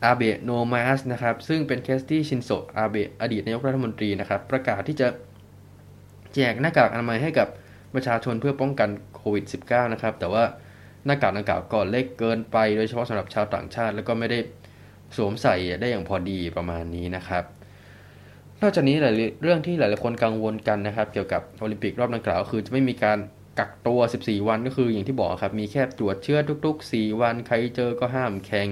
[0.04, 5.08] อาเบะโนมาสก์นะครับ ซึ่งเป็นเคสที่ชินโซอาเบะอดีตนายกรัฐมนตรีนะครับ ประกาศที่จะ
[6.34, 7.48] แจกหน้ากากอนามัยให้กับ
[7.94, 10.44] ประชาชนเพื่อป้องกันโควิด -19 นะครับ แต่ว่า
[11.06, 14.38] หน้ากากดังกล่าวก็เล็กเกินไป โดยเฉพาะสำหรับชาวต่างชาติ แล้วก็ไม่ได้
[15.16, 17.44] สวมใส่ได้อย่างพอดีประมาณนี้นะครับ
[18.60, 23.18] นอกจากนี้หลายเรื่องที่หลายๆคนกังวลกันนะครับ เกี่ยวกับโอลิมปิกรอบดังกล่าวคือจะไม่มีการ
[23.58, 28.68] กักตัว 14 วันก็คืออย่างที่บอกครับ มีแค่ตรวจเชื้อทุก ๆ 4 วันใครเจอก็ห้ามแข่ง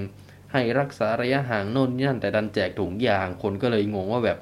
[0.53, 4.39] ให้รักษาระยะห่างโน่นนี่นั่นแต่ดันแจกถุงยางคนก็เลยงงว่าแบบ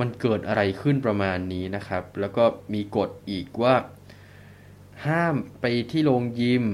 [0.00, 3.74] มันเกิดอะไรขึ้นประมาณนี้นะครับ แล้วก็มีกฎอีกว่า
[5.06, 6.64] ห้ามไปที่โรงยิม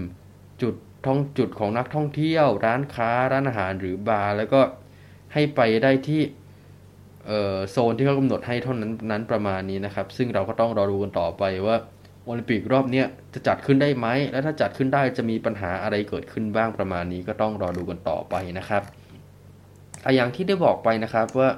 [1.07, 4.61] ท่องจุดของนักท่องเที่ยว ร้านค้าร้านอาหารหรือบาร์แล้วก็
[5.33, 6.23] ให้ไปได้ที่
[7.71, 11.77] โซนที่เขากำหนดให้เท่านั้นนั้นประมาณนี้นะครับ ซึ่งเราก็ต้องรอดูกันต่อไปว่า
[12.25, 13.03] โอลิมปิกรอบนี้
[13.35, 18.83] จะจัดขึ้นได้ไหม และถ้าจัดขึ้นได้จะมีปัญหาอะไรเกิดขึ้นบ้างประมาณนี้ก็ต้องรอดูกันต่อไปนะครับ
[20.15, 21.51] อย่างที่ได้บอกไปนะครับว่า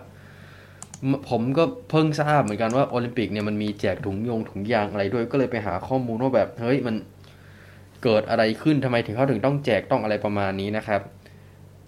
[1.28, 6.96] ผมก็เพิ่งทราบเหมือนกันว่าโอลิมปิกเนี่ยมันมีแจกถุงยงถุงยางอะไรด้วยก็เลยไปหาข้อมูลว่าแบบเฮ้ยมัน
[8.02, 11.00] เกิดอะไรขึ้นทำไมถึงเขาถึงต้องแจกต้องอะไรประมาณนี้นะครับ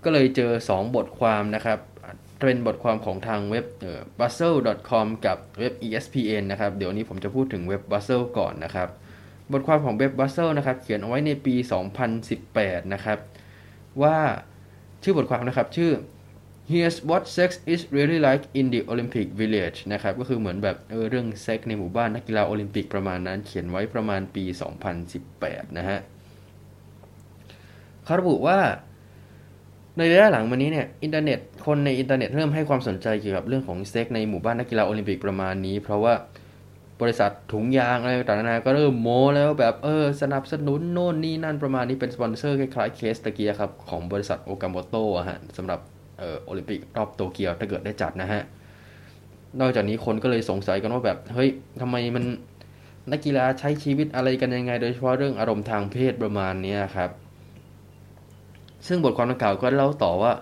[0.05, 1.79] ก็เลยเจอ 2 บทความนะครับ
[2.47, 3.66] เป็นบทความของทางเว็บ
[4.18, 4.55] b u z z e l
[4.88, 8.88] c o m กับเว็บ ESPN นะครับ เดี๋ยวนี้ผมจะพูดถึงเว็บ b u z z e l ก่อนนะครับ
[9.53, 11.55] บทความของเว็บ b u z z e l นะครับ เขียนเอาไว้ในปี
[12.25, 13.18] 2018 นะครับ
[14.03, 14.16] ว่า
[15.03, 15.90] ชื่อบทความนะครับ ชื่อ
[16.70, 24.44] Here's what sex is really like in the Olympic Village นะครับ ก็คือเหมือนแบบเออเรื่องเซ็กในหมู่บ้านนักกีฬาโอลิมปิกประมาณนั้น เขียนไว้ประมาณปี
[25.11, 25.98] 2018 นะฮะ
[28.04, 28.59] เขาระบุว่า
[29.96, 36.14] ในระยะหลังมานี้เนี่ยอินเทอร์เน็ตคนในอินเทอร์เน็ตเริ่มให้ความสนใจเกี่ยวกับเรื่องของเซ็กในหมู่บ้านนักกีฬาโอลิมปิกประมาณนี้ เพราะว่า
[37.00, 45.81] บริษัทถุงยางอะไรต่างๆก็เริ่มโม้แล้วแบบเออสนับสนุนโน่นนี่นั่นประมาณนี้เป็นสปอนเซอร์คล้ายๆเคสตะกี้ครับของบริษัทโอกาโมโตะฮะสำหรับ
[46.44, 48.42] โอลิมปิกรอบโตเกียวถ้าเกิดได้จัดนะฮะ
[49.61, 51.50] นอกจากนี้คนก็เลยสงสัยกันว่าแบบ เฮ้ย
[51.81, 52.24] ทำไมมัน
[53.12, 57.11] นักกีฬาใช้ชีวิตอะไรกันยังไง โดยเฉพาะเรื่องอารมณ์ทางเพศประมาณนี้ครับ
[58.87, 60.33] ซึ่งบทความดังกล่าวก็เล่าต่อว่า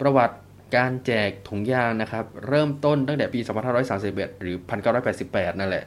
[0.00, 0.36] ประวัติ
[0.76, 3.40] การแจกถุงยางนะครับ เริ่มต้นตั้งแต่ปี
[3.90, 4.56] 2531 หรือ
[5.08, 5.84] 1988 นั่นแหละ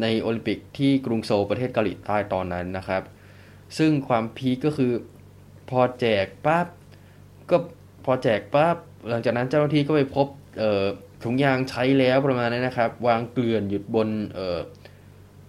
[0.00, 3.02] ในโอลิมปิกที่กรุงโซลประเทศเกาหลีใต้ตอนนั้นนะครับ
[3.78, 4.92] ซึ่งความพีคก็คือ
[5.70, 6.66] พอแจกปั๊บ
[7.50, 7.56] ก็
[8.04, 8.76] พอแจกปั๊บ
[9.08, 10.26] หลังจากนั้นเจ้าหน้าที่ก็ไปพบ
[11.24, 14.08] ถุงยางใช้แล้วประมาณนั้นะครับ วางเกลื่อนหยุดบน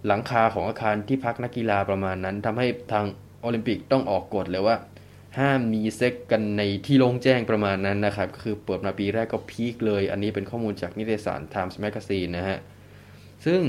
[0.08, 3.06] หลังคาของอาคารที่พักนักกีฬาประมาณนั้นทำให้ทาง
[3.42, 4.76] โอลิมปิกต้องออกกฎเลยว่า
[5.40, 12.60] ห้ามมีเซ็กกันในที่โล่งแจ้งประมาณนั้นนะครับก็คือเปิดมาปีแรกก็พีคเลย อันนี้เป็นข้อมูลจากนิตยสาร Times Magazine นะฮะ
[13.46, 13.62] ซึ่ง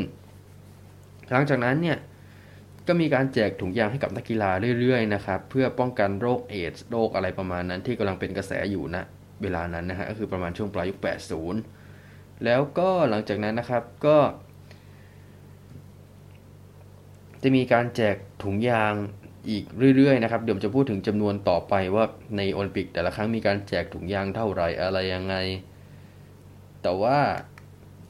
[1.31, 1.99] หลังจากนั้นเนี่ย
[2.89, 9.05] ก็มีการแจกถุงยางให้กับนักกีฬาเรื่อยๆนะครับเพื่อป้องกันโรคเอดส์โรคอะไรประมาณนั้นที่กำลังเป็นกระแสอยู่นะ
[9.43, 10.99] เวลานั้นนะฮะก็คือประมาณช่วงปลายยุค
[11.71, 14.19] 80 แล้วก็หลังจากนั้นนะครับก็
[17.43, 18.95] จะมีการแจกถุงยาง
[19.51, 19.65] อีก
[19.97, 22.05] เรื่อยๆนะครับเดี๋ยวจะพูดถึงจำนวนต่อไปว่า
[22.37, 25.35] ในโอลิมปิกแต่ละครั้งมีการแจกถุงยางเท่าไหร่อะไรยังไง
[26.83, 27.19] แต่ว่า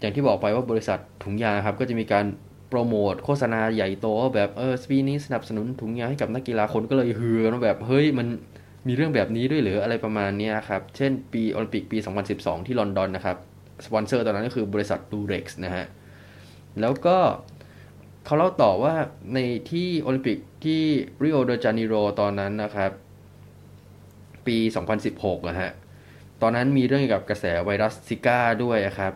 [0.01, 2.25] อย่างที่บอกไปว่าบริษัทถุงยางครับก็จะมีการ
[2.69, 8.27] โปรโมทโฆษณาใหญ่โตแบบเออปีนี้สนับสนุนถุงยางให้กับนักกีฬาคนก็เลยเฮือกแบบเฮ้ยมัน
[8.87, 11.99] มีเรื่องแบบนี้ด้วยหรืออะไรประมาณนี้ครับ เช่นปีโอลิมปิกปี
[12.33, 13.37] 2012 ที่ลอนดอนนะครับ
[13.85, 15.87] สปอนเซอร์ตอนนั้นก็คือบริษัทดูเร็กส์นะฮะ
[16.81, 17.17] แล้วก็
[18.25, 18.95] เขาเล่าต่อว่า
[19.35, 19.39] ใน
[19.71, 20.83] ที่โอลิมปิกที่
[21.23, 22.91] ริโอเดจานิโรตอนนั้นนะครับ
[24.47, 24.57] ปี
[25.03, 25.71] 2016นะฮะ
[26.43, 29.13] ตอนนั้นมีเรื่องเกี่ยวกับกระแสไวรัสซิก้าด้วยครับ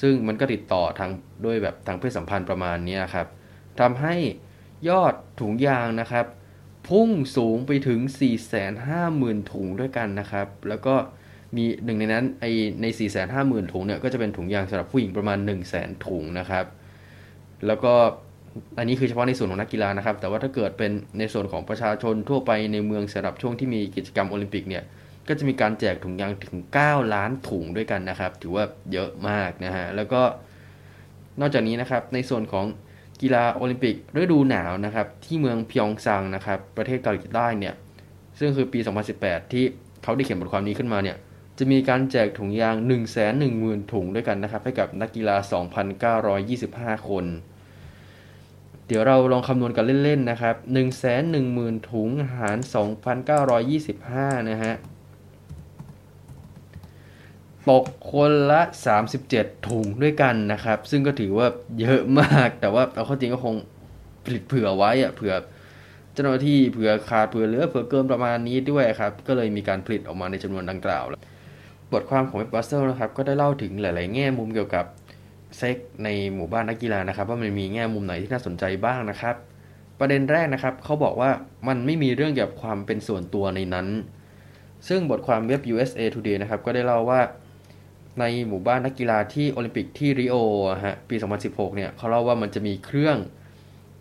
[0.00, 1.10] ซึ่งมันก็ติดต่อทาง
[1.44, 3.26] ด้วยแบบทางเพศสัมพันธ์ประมาณนี้ครับ
[3.80, 4.14] ทำให้
[4.88, 6.26] ยอดถุงยางนะครับ
[6.88, 8.00] พุ่งสูงไปถึง
[8.80, 10.94] 450,000 ถุงด้วยกันนะครับ แล้วก็
[11.56, 12.44] มีหนึ่งในนั้นไอ
[12.82, 12.86] ใน
[13.28, 15.38] 450,000 ถุงเนี่ยก็จะเป็นถุงยางสำหรับผู้หญิงประมาณ
[15.72, 16.64] 100,000 ถุงนะครับ
[17.66, 17.94] แล้วก็
[18.78, 24.84] อันนี้คือเฉพาะในส่วนของนักกีฬานะครับ แต่ว่าถ้าเกิดเป็นในส่วนของประชาชนทั่วไปในเมืองสำหรับช่วงที่มีกิจกรรมโอลิมปิกเนี่ย
[25.28, 26.56] ก็จะมีการแจกถุงยางถึง
[26.86, 30.22] 9 ล้านถุงด้วยกันนะครับ ถือว่าเยอะมากนะฮะ แล้วก็
[31.40, 32.66] นอกจากนี้นะครับ ในส่วนของ
[33.22, 37.74] กีฬาโอลิมปิกฤดูหนาวนะครับ ที่เมืองพยองซังนะครับ ประเทศเกาหลีใต้เนี่ย
[38.38, 38.78] ซึ่งคือปี
[39.16, 39.64] 2018 ที่
[40.02, 41.16] เขาได้เขียนบทความนี้ขึ้นมาเนี่ย
[41.58, 43.02] จะมีการแจกถุงยาง 1 1 0 0
[43.72, 45.36] 0 0 ถุงด้วยกันนะครับ ให้กับนักกีฬา
[46.22, 47.24] 2,925 คน
[48.86, 52.58] เดี๋ยวเราลองคำนวณกันเล่นๆนะครับ 1 1 0 0 0 0 ถุงหาร
[53.72, 54.74] 2,925 นะฮะ
[57.70, 58.60] ตกคนละ
[59.12, 61.46] 37 ถุงด้วยกันนะครับ ซึ่งก็ถือว่า
[61.80, 63.54] เยอะมาก แต่ว่าเอาข้าจริงก็คง
[64.24, 65.34] ผลิตเผื่อไว้อะเผื่อ
[66.12, 71.20] เจ้าหน้าที่เผื่อขาดเผื่อเหลือเผื่อเกินประมาณนี้ด้วยครับ ก็เลยมีการผลิตออกมาในจำนวนดังกล่าวแล้ว
[71.92, 74.84] บทความของเว็บบัสเซอร์นะครับ ก็ได้เล่าถึงหลาย ๆ แง่มุมเกี่ยวกับ
[75.58, 79.34] เซ็กในหมู่บ้านนักกีฬานะครับ ว่ามันมีแง่มุมไหนที่น่าสนใจบ้างนะครับ
[79.98, 81.30] ประเด็นแรกนะครับเขาบอกว่า
[81.68, 83.86] มันไม่มีเรื่องเกี่ยวกับความเป็นส่วนตัวในนั้น
[84.88, 87.20] ซึ่งบทความเว็บ USA Today นะครับก็ได้เล่าว่า
[88.20, 90.36] ในหมู่บ้านนักกีฬาที่โอลิมปิกที่ริโอ
[90.84, 93.16] ฮะปี 2016 เนี่ยเขาเล่าว่ามันจะมีเครื่อง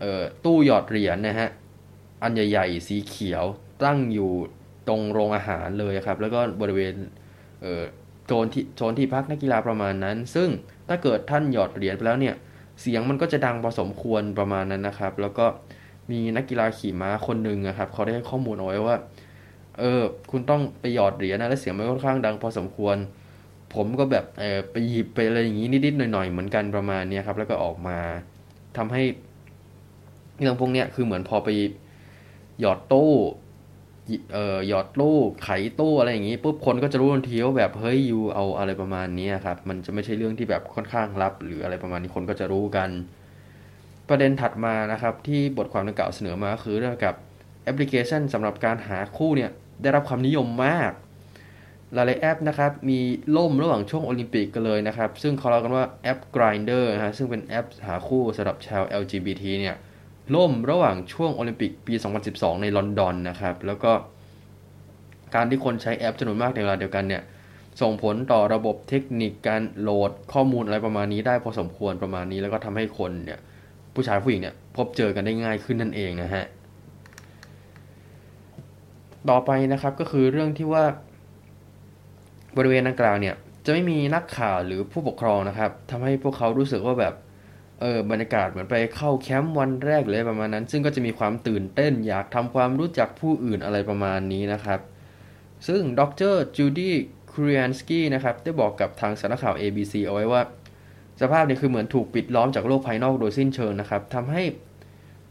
[0.03, 1.49] ออตู้หยอดเหรียญนนะฮะ
[2.23, 3.43] อันใหญ่ ๆ สีเขียว
[3.83, 4.31] ตั้งอยู่
[4.87, 6.93] ตรงโรงอาหารเลยครับ แล้วก็บริเวณ
[8.25, 10.49] โซนที่โซนที่พักนักกีฬาประมาณนั้น ซึ่ง
[10.87, 12.35] ถ้าเกิดท่านหยอดเหรียญไปแล้วเนี่ย
[12.81, 15.45] เสียงมันก็จะดังพอสมควรประมาณนั้นนะครับ แล้วก็
[16.11, 18.95] มีนักกีฬาขี่ม้าคนหนึ่งนะครับเขาได้ให้ข้อมูลเอาไว้ว่า
[19.79, 22.95] เออ คุณต้องไปหยอดเหรียญนะและเสียงมันค่อนข้างดังพอสมควร
[23.73, 27.97] ผมก็แบบเออไปหยิบไปอะไรอย่างนี้นิดๆหน่อยๆเหมือนกันประมาณนี้ครับ แล้วก็ออกมา
[28.77, 29.03] ทำให้
[30.39, 31.49] เรื่องพวกนี้คือเหมือนพอไป
[32.59, 33.11] หยอดตู้
[34.33, 42.89] เอ่อหยอดตู้ไขตู้อะไรอย่างนี้ปุ๊บคนก็จะรู้ทันทีว่าแบบเฮ้ยยูเอาอะไรประมาณนี้ครับ มันจะไม่ใช่เรื่องที่แบบค่อนข้างลับ หรืออะไรประมาณนี้คนก็จะรู้กัน
[44.09, 47.15] ประเด็นถัดมานะครับ ที่บทความดังกล่าวเสนอมาก็คือเรื่องกับ
[47.63, 50.91] แอปพลิเคชันสำหรับการหาคู่เนี่ยได้รับความนิยมมาก
[51.97, 52.99] หลายๆแอปนะครับมี
[53.37, 59.75] ล่มระหว่างช่วงโอลิมปิกกันเลยนะครับ ซึ่งเขาเล่ากันว่าแอป Grindr นะฮะซึ่งเป็นแอปหาคู่สำหรับชาว LGBT เนี่ย
[60.35, 61.93] ล่มระหว่างช่วงโอลิมปิกปี
[62.27, 63.91] 2012 ในลอนดอนนะครับ แล้วก็
[65.35, 67.21] การที่คนใช้แอปจำนวนมากในเวลาเดียวกันเนี่ย
[67.81, 73.39] ส่งผลต่อระบบเทคนิคการโหลดข้อมูลอะไรประมาณนี้ได้พอสมควรประมาณนี้ แล้วก็ทำให้คนเนี่ย
[73.93, 76.45] ผู้ชายผู้หญิงเนี่ยพบเจอกันได้ง่ายขึ้นนั่นเองนะฮะ
[79.29, 80.83] ต่อไปนะครับก็คือเรื่องที่ว่า
[82.57, 83.35] บริเวณดังกล่าวเนี่ย
[83.65, 87.13] จะไม่มีนักข่าวหรือผู้ปกครองนะครับทำให้พวกเขารู้สึกว่าแบบ
[87.81, 94.79] เออบรรยากาศเหมือนไปเข้าแคมป์วันแรกเลยประมาณนั้น ซึ่งก็จะมีความตื่นเต้นอยากทำความรู้จักผู้อื่นอะไรประมาณนี้นะครับ
[95.67, 96.01] ซึ่งด
[96.33, 96.95] รจูดี้
[97.33, 100.41] ครีนสกี้นะครับได้บอกกับทางสารข่าว ABC เอาไว้ว่า
[101.21, 104.43] สภาพเนี่ยคือเหมือนถูกปิดล้อมจากโลกภายนอกโดยสิ้นเชิงนะครับทำให้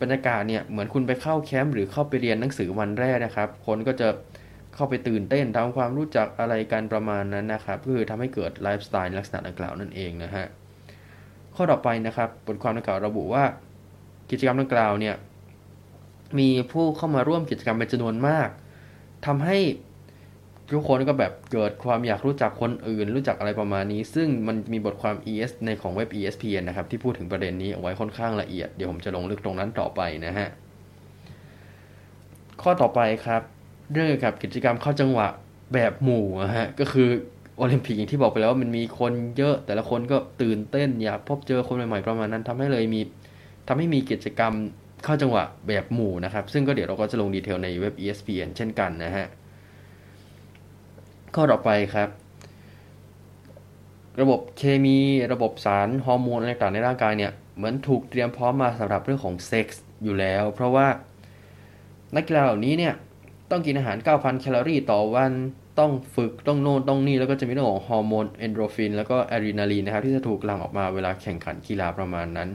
[0.00, 4.08] บรรยากาศเนี่ยเหมือนคุณไปเข้าแคมป์หรือเข้าไปเรียนหนังสือวันแรกนะครับ คนก็จะ
[4.39, 10.46] เเข้าไปตื่นเต้นทำความรู้จักอะไรกันประมาณนั้นนะครับคือทำให้เกิดไลฟ์สไตล์ลักษณะดังกล่าวนั่นเองนะฮะ
[11.56, 13.44] ข้อต่อไปนะครับบทความดังกล่าวระบุว่า
[14.30, 15.14] กิจกรรมดังกล่าวเนี่ย
[16.38, 18.48] มีผู้เข้ามาร่วมกิจกรรมเป็นจำนวนมาก
[19.26, 19.58] ทำให้
[20.74, 30.48] ทุกคนก็แบบเกิดความอยากรู้จักคนอื่น รู้จักอะไรประมาณนี้ ซึ่งมันมีบทความ ES ในของเว็บ ESPN นะครับ ที่พูดถึงประเด็นนี้เอาไว้ค่อนข้างละเอียด เดี๋ยวผมจะลงลึกตรงนั้นต่อไปนะฮะ
[32.62, 33.42] ข้อต่อไปครับ
[33.92, 35.26] เรื่องเกี่ยวกับกิจกรรมเข้าจังหวะ
[35.74, 37.08] แบบหมู่นะฮะก็คือ
[37.56, 43.00] โอลิมปิกอย่างที่บอกไปแล้วมันมีคนเยอะแต่ละคนก็ตื่นเต้นอยากพบเจอคนใหม่ๆประมาณนั้นทำให้เลยมี
[43.68, 44.52] ทำให้มีกิจกรรม
[45.04, 49.26] เข้าจังหวะแบบหมู่นะครับ ซึ่งก็เดี๋ยวเราก็จะลงดีเทลในเว็บ ESPN เช่นกันนะฮะ
[51.34, 52.08] ข้อต่อไปครับ
[54.20, 54.98] ระบบเคมี
[55.32, 60.86] ระบบสารฮอร์โมนอะไรต่างในร่างกายเนี่ยเหมือนถูกเตรียมพร้อมมาสำหรับเรื่องของเซ็กส์อยู่แล้ว เพราะว่า
[62.16, 62.94] นักกีฬาเหล่านี้เนี่ย
[63.50, 65.32] ต้องกินอาหาร 9,000 แคลอรี่ต่อวัน
[65.78, 72.48] ต้องฝึก ต้องโน่น ต้องนี่ แล้วก็จะมีเรื่องของฮอร์โมนเอนดอร์ฟิน แล้วก็อะดรีนาลีนนะครับ ที่จะถูกหลั่งออกมาเวลาแข่งขันกีฬาประมาณนั้น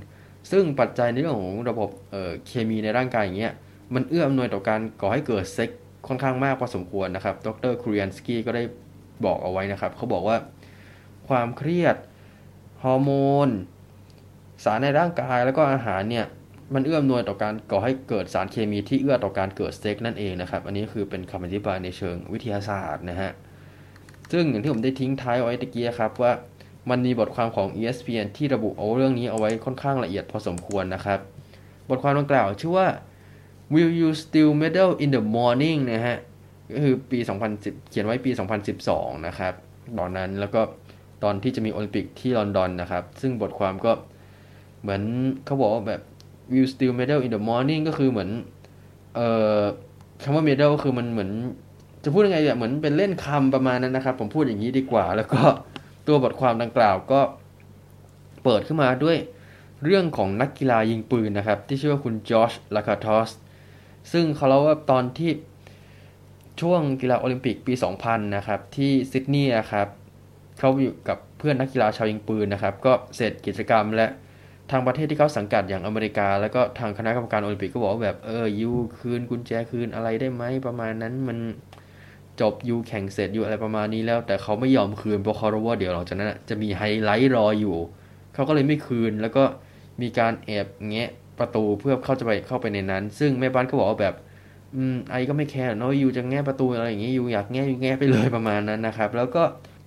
[0.52, 3.54] ซึ่งปัจจัยในเรื่องของระบบเคมีในร่างกายอย่างเงี้ย
[3.94, 5.70] มันเอื้ออำนวยต่อการก่อให้เกิดเซ็ก
[6.08, 8.64] ค่อนข้างมากพอสมควรนะครับ ดรคูริยันสกี้ก็ได้
[9.26, 10.38] บอกเอาไว้นะครับ เขาบอกว่า
[11.28, 11.96] ความเครียด
[12.84, 13.12] ฮอร์โม
[13.48, 13.50] น
[14.64, 16.26] สารในร่างกายแล้วก็อาหารเนี่ย
[16.74, 23.32] มันเอื้อมนวยต่อการก่อให้เกิดสารเคมีที่เอื้อต่อการเกิดสเซ็กนั่นเองนะครับ อันนี้คือเป็นคำอธิบายในเชิงวิทยาศาสตร์นะฮะ
[24.32, 26.32] ซึ่งอย่างที่ผมได้ทิ้งท้ายไว้ตะกี้ครับว่า
[26.90, 31.20] มันมีบทความของ ESPN ที่ระบุเอาเรื่องนี้เอาไว้ค่อนข้างละเอียดพอสมควรนะครับ
[31.90, 32.88] บทความดังกล่าวชื่อว่า
[33.74, 36.18] Will you still medal in the morning นะฮะ
[36.74, 37.20] ก็คือปี
[37.54, 38.32] 2010 เขียนไว้ปี
[38.80, 39.54] 2012 นะครับ
[40.00, 40.62] ตอนนั้นแล้วก็
[41.24, 43.92] ตอนที่จะมีโอลิมปิกที่ลอนดอนนะครับ ซึ่งบทความก็
[44.82, 45.02] เหมือน
[45.46, 46.02] เขาบอกว่าแบบ
[46.52, 48.30] will still medal in the morning ก็คือเหมือน
[49.16, 49.28] เอ่
[49.60, 49.62] อ
[50.24, 51.32] คำว่า medal ก็คือมันเหมือน
[52.04, 55.42] จะพูดยังไงเนี่ยเหมือนเป็นเล่นคำประมาณนั้นนะครับ ผมพูดอย่างนี้ดีกว่า แล้วก็
[56.08, 57.22] ตัวบทความดังกล่าวก็
[58.44, 59.18] เปิดขึ้นมาด้วย
[59.84, 63.30] เรื่องของนักกีฬายิงปืนนะครับ ที่ชื่อว่าคุณจอชลาคาทอส
[64.12, 65.32] ซึ่งเขาเล่าว่าตอนที่
[66.62, 69.88] ช่วงกีฬาโอลิมปิกปี 2000 นะครับ ที่ซิดนีย์นะครับ
[70.60, 74.08] เขาอยู่กับเพื่อนนักกีฬาชาวยิงปืนนะครับ ก็เสร็จกิจกรรมและ
[74.72, 81.38] ทางประเทศที่เขาสังกัดอย่างอเมริกา แล้วก็ทางคณะกรรมการโอลิมปิกก็บอกว่าแบบเออยูคืนกุญแจคืนอะไรได้ไหมประมาณนั้นมัน
[82.42, 87.78] จบยูแข่งเสร็จอยู่อะไรประมาณนี้แล้ว แต่เขาไม่ยอมคืนเพราะเขารู้ว่าเดี๋ยวหลังจากนั้นจะมีไฮไลท์รออยู่
[88.34, 89.44] เขาก็เลยไม่คืนแล้วก็
[90.02, 94.16] มีการแอบแงะประตูเพื่อเข้าจะไปเข้าไปในนั้น ซึ่งแม่บ้านก็บอกว่าแบบ
[94.76, 99.44] อืมไอก็ไม่แคร์เนาะยูจะแง่ประตูอะไรอย่างงี้ยูอยากแง่ยูแง่ไปเลยประมาณนั้นนะครับ แล้วก็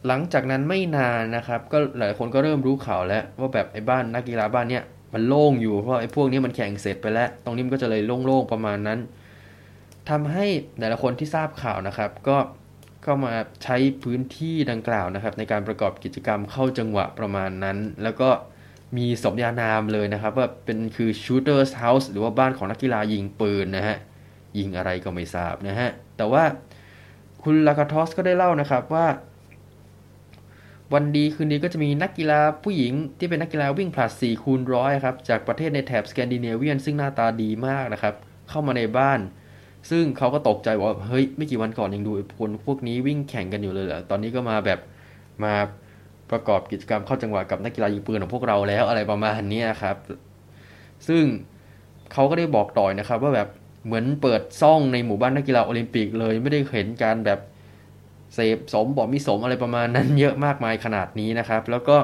[0.07, 4.83] หลังจากนั้นไม่นานนะครับ ก็หลายคนก็เริ่มรู้ข่าวแล้ว ว่าแบบไอ้บ้านนักกีฬาบ้านเนี้ย
[5.15, 8.99] มันโล่งอยู่เพราะไอ้พวกนี้มันแข่งเสร็จไปแล้ว ตรงนี้มันก็จะเลยโล่งๆประมาณนั้น
[10.09, 10.47] ทำให้
[10.79, 12.37] แต่ละคนที่ทราบข่าวนะครับ ก็
[13.03, 13.33] เข้ามา
[13.65, 18.31] ใช้พื้นที่ดังกล่าวนะครับ ในการประกอบกิจกรรมเข้าจังหวะประมาณนั้น แล้วก็
[18.97, 23.97] มีสมญานามเลยนะครับ ว่าเป็นคือ shooters house หรือว่าบ้านของนักกีฬายิงปืนนะฮะ
[24.59, 26.45] ยิงอะไรก็ไม่ทราบนะฮะแต่ว่า
[27.43, 29.07] คุณลากาทอสก็ได้เล่านะครับว่า
[30.95, 38.15] วันดีคืนนี้ก็จะมีนักกีฬาผู้หญิงที่เป็นนักกีฬาวิ่งผลัด4คูณร้อยครับจากประเทศในแถบสแกนดิเนเวียนซึ่งหน้าตาดีมากนะครับ
[38.49, 39.21] เข้ามาในบ้าน
[39.91, 44.81] ซึ่งเขาก็ตกใจว่าเฮ้ยไม่กี่วันก่อนยังดูคนพวกนี้วิ่งแข่งกันอยู่เลยเหรอตอนนี้ก็มาแบบ
[45.45, 45.55] มา
[46.31, 49.97] ประกอบกิจกรรมเข้าจังหวะกับนักกีฬายิงปืนของพวกเราแล้วอะไรประมาณนี้ครับ
[51.09, 51.25] ซึ่ง
[52.13, 53.49] เขาก็ได้บอกต่อนะครับ ว่าแบบ
[53.87, 57.39] เหมือนเปิดซ่องในหมู่บ้านนักกีฬาโอลิมปิกเลยไม่ได้เห็นการแบบ
[58.35, 61.97] เสพสมบ่มิสมอะไรประมาณนั้นเยอะมากมายขนาดนี้นะครับ แล้วก็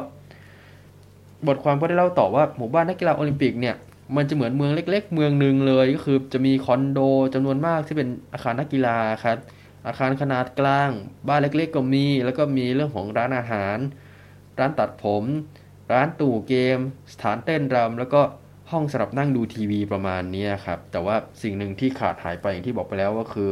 [1.47, 3.75] บทความก็ได้เล่าต่อว่าหมู่บ้านนักกีฬาโอลิมปิกเนี่ย
[4.17, 6.99] มันจะเหมือนเมืองเล็ก ๆ เมืองหนึ่งเลยก็คือจะมีคอนโด
[7.35, 9.39] จำนวนมากที่เป็นอาคารนักกีฬาครับ
[9.87, 10.91] อาคารขนาดกลาง
[11.29, 13.79] บ้านเล็ก ๆ ก็มี แล้วก็มีเรื่องของร้านอาหาร
[14.59, 15.25] ร้านตัดผม
[15.93, 16.79] ร้านตู่เกม
[17.13, 18.21] สถานเต้นรำแล้วก็
[18.71, 23.49] ห้องสำหรับนั่งดูทีวีประมาณนี้ครับแต่ว่าสิ่งหนึ่งที่ขาดหายไปอย่างที่บอกไปแล้วก็คือ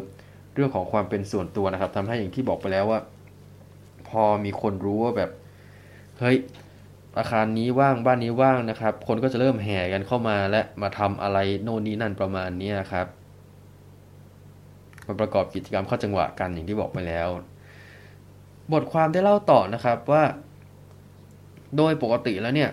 [0.55, 3.01] เรื่องของความเป็นส่วนตัวนะครับทำให้อย่างที่บอกไปแล้วว่า
[4.09, 5.31] พอมีคนรู้ว่าแบบ
[6.19, 6.37] เฮ้ย
[7.19, 13.07] อาคารนี้ว่างบ้านนี้ว่างนะครับ คนก็จะเริ่มแห่กันเข้ามาและมาทำอะไรโน่นนี้นั่นประมาณนี้นครับ
[15.07, 17.29] มาประกอบกิจกรรมเข้าจังหวะกันอย่างที่บอกไปแล้ว
[18.73, 20.23] บทความได้เล่าต่อนะครับว่า
[21.77, 22.71] โดยปกติแล้วเนี่ย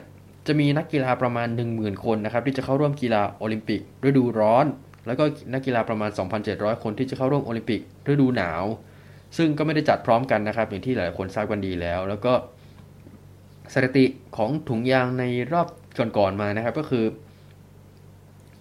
[0.47, 4.65] จะมีนักกีฬาประมาณ 10,000 คนนะครับ ที่จะเข้าร่วมกีฬาโอลิมปิกฤดูร้อน
[5.09, 6.11] แล้วก็นักกีฬาประมาณ
[6.47, 8.63] 2,700 คนที่จะเข้าร่วมโอลิมปิกฤดูหนาว
[9.37, 12.33] ซึ่งก็ไม่ได้จัดพร้อมกันนะครับ อย่างที่หลายคนทราบกันดีแล้ว แล้วก็
[13.73, 14.05] สถิติ
[14.37, 15.67] ของถุงยางในรอบ
[16.17, 17.05] ก่อนๆมานะครับ ก็คือ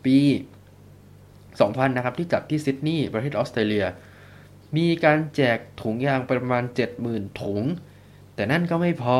[0.05, 0.19] ปี
[0.89, 3.87] 2000 นะครับ ที่จัดที่ซิดนีย์ประเทศออสเตรเลีย
[4.77, 6.63] มีการแจกถุงยางประมาณ
[7.03, 7.63] 70,000 ถุง
[8.35, 9.19] แต่นั่นก็ไม่พอ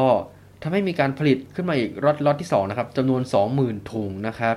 [0.63, 3.23] ทำให้มีการผลิตขึ้นมาอีกล็อตล็อตที่ 2 นะครับจำนวน
[3.57, 4.57] 20,000 ถุงนะครับ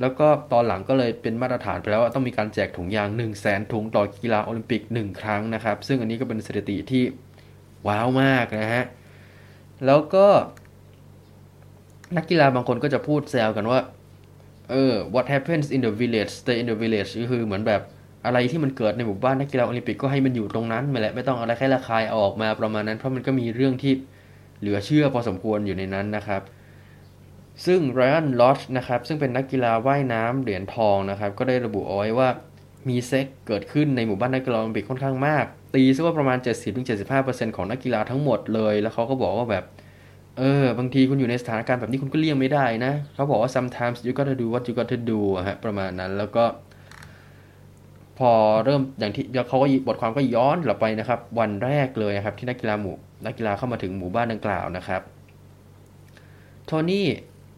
[0.00, 7.02] แล้วก็ตอนหลังก็เลยเป็นมาตรฐานไปแล้วว่าต้องมีการแจกถุงยาง 1 0 0 0 0แสนถุงต่อกีฬาโอลิมปิก 1 ครั้งนะครับ ซึ่งอันนี้ก็เป็นสถิติที่
[7.86, 8.84] ว้าวมากนะฮะ
[9.86, 10.26] แล้วก็
[12.16, 13.80] นักกีฬาบางคนก็จะพูดแซวกันว่า
[14.70, 17.80] เออ what happens in the village stay in the village ก็คือเหมือนแบบ
[18.26, 23.92] อะไรที่มันเกิดในหมู่บ้านนักกีฬาโอลิมปิกก็ให้มันอยู่ตรงนั้นไปแหละไม่ต้องอะไรแค่ระคายออกมาประมาณนั้น เพราะมันก็มีเรื่องที่
[24.60, 26.42] เหลือเชื่อพอสมควรอยู่ในนั้นนะครับ
[27.64, 32.28] ซึ่งไรอันลอชนะครับซึ่งเป็นนักกีฬาว่ายน้ำเหรียญทองนะครับ ก็ได้ระบุเอาไว้ว่า
[32.88, 36.38] มีเซ็กเกิดขึ้นในหมู่บ้านนักกีฬาโอลิมปิกค่อนข้างมาก ตีซะว่าประมาณ
[36.96, 39.64] 70-75%ของนักกีฬาทั้งหมดเลย แล้วเขาก็บอกว่าแบบ
[40.38, 46.44] เออ บางทีคุณอยู่ในสถานการณ์แบบนี้คุณก็เลี่ยงไม่ได้นะ เขาบอกว่า sometimes you gotta do what you gotta do ฮะประมาณนั้นแล้วก็
[48.18, 48.32] พอ
[48.64, 55.02] เริ่มอย่างที่เขาก็บทความก็ย้อนกลับไปนะครับ วันแรกเลยนะครับที่นักกีฬาหมู่นักกีฬาเข้ามาถึงหมู่บ้านดังกล่าวนะครับ
[56.66, 57.06] โทนี่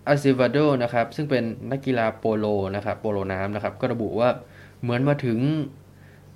[0.08, 4.28] อาซิวาโดนะครับซึ่งเป็นนักกีฬาโปโลนะครับโปโลน้ำนะครับก็ระบุว่า
[4.82, 5.38] เหมือนมาถึง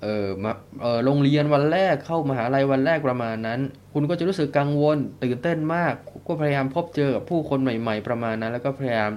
[0.01, 3.59] เออมาเออโรงเรียนวันแรกเข้ามาหาลัยวันแรกประมาณนั้น
[3.93, 5.93] คุณก็จะรู้สึกกังวลตื่นเต้นมาก
[6.27, 9.11] ก็พยายามพบเจอกับผู้คนใหม่ ๆ ประมาณนั้น แล้วก็พยายาม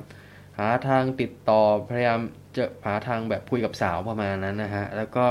[0.59, 2.21] หาทางติดต่อพยายาม
[2.57, 5.25] จะหาทางแบบคุยกับสาวประมาณนั้นนะฮะแล้วก็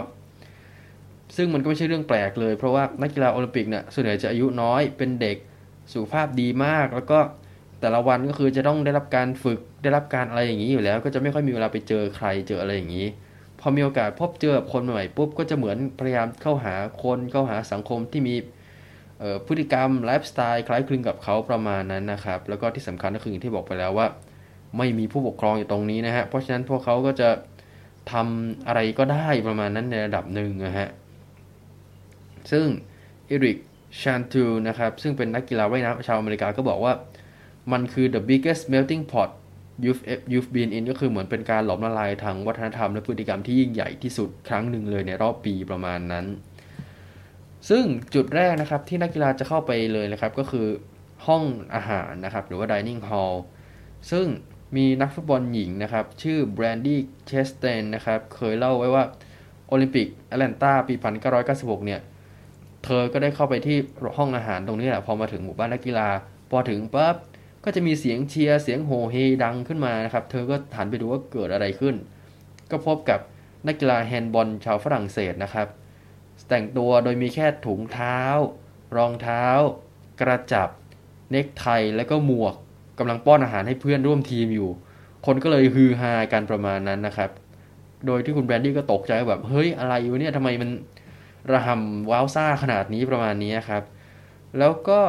[1.36, 5.38] ซึ่งมันก็ไม่ใช่เรื่องแปลกเลย เพราะว่านักกีฬาโอลิมปิกเนี่ยส่วนใหญ่จะอายุน้อยเป็นเด็ก
[5.94, 7.20] สุขภาพดีมาก แล้วก็
[7.86, 13.08] แต่ละวันก็คือจะต้องได้รับการฝึกได้รับการอะไรอย่างนี้อยู่แล้ว ก็จะไม่ค่อยมีเวลาไปเจอใครเจออะไรอย่างนี้
[13.60, 18.36] พอมีโอกาสพบเจอคนใหม่ปุ๊บก็จะเหมือนพยายามเข้าหาคนเข้าหาสังคมที่มี
[19.48, 24.08] พฤติกรรมไลฟ์สไตล์คล้ายคลึงกับเขาประมาณนั้นนะครับ แล้วก็ที่สำคัญก็คืออย่างที่บอกไปแล้วว่า
[24.78, 27.30] ไม่มีผู้ปกครองอยู่ตรงนี้นะฮะเพราะฉะนั้นพวกเขาก็จะ
[28.12, 30.90] ทำอะไรก็ได้ประมาณนั้นในระดับหนึ่งนะฮะ
[32.52, 32.66] ซึ่ง
[33.28, 33.58] เอริก
[34.02, 36.94] ชานตูนะครับซึ่งเป็นนักกีฬาว่ายน้ำชาวอเมริกาก็บอกว่า
[37.72, 39.30] มันคือ the biggest melting pot
[39.84, 40.02] you've
[40.32, 46.26] you've been in ก็คือเหมือนเป็นการหลอมละลายทางวัฒนธรรมและพฤติกรรมที่ยิ่งใหญ่ที่สุดครั้งหนึ่งเลยในรอบปีประมาณนั้น
[47.70, 50.68] ซึ่งจุดแรกนะครับที่นักกีฬาจะเข้าไปเลยนะครับ ก็คือ
[51.28, 51.44] ห้อง
[51.76, 53.36] อาหารนะครับ หรือว่า dining hall
[54.12, 54.26] ซึ่ง
[54.76, 59.04] มีนักฟุตบอลหญิงนะครับ ชื่อแบรนดี้เชสเตนนะครับ เคยเล่าไว้ว่า
[59.68, 60.94] โอลิมปิกแอตแลนตาปี
[61.40, 62.02] 1996 เนี่ย
[62.86, 63.78] เธอก็ได้เข้าไปที่
[64.18, 66.08] ห้องอาหารตรงนี้แหละ พอมาถึงหมู่บ้านนักกีฬา
[66.52, 67.16] พอถึงปั๊บ
[67.66, 71.96] ก็จะมีเสียงเชียร์เสียงโห่เฮดังขึ้นมานะครับ เธอก็หันไปดูว่าเกิดอะไรขึ้น
[72.72, 73.20] ก็พบกับ
[73.68, 75.68] นักกีฬาแฮนด์บอลชาวฝรั่งเศสนะครับ
[76.50, 78.20] แต่งตัวโดยมีแค่ถุงเท้า
[78.98, 79.46] รองเท้า
[80.22, 80.70] กระจับ
[81.32, 82.56] เนคไทแล้วก็หมวก
[83.00, 84.70] กำลังป้อนอาหารให้เพื่อนร่วมทีมอยู่
[85.26, 87.30] คนก็เลยฮือฮากันประมาณนั้นนะครับ
[88.06, 90.70] โดยที่คุณแบรนดี้ก็ตกใจแบบเฮ้ยอะไรอยู่เนี่ยทำไมมัน
[91.52, 93.84] ระห่ำว้าวซ่าขนาดนี้ประมาณนี้ครับ
[94.60, 95.00] แล้วก็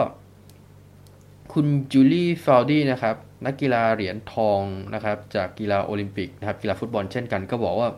[1.59, 4.61] คุณจูลี่ฟาวดี้นะครับนักกีฬาเหรียญทอง
[4.94, 7.88] นะครับจากกีฬาโอลิมปิกนะครับกีฬาฟุตบอลเช่นกันก็บอกว่า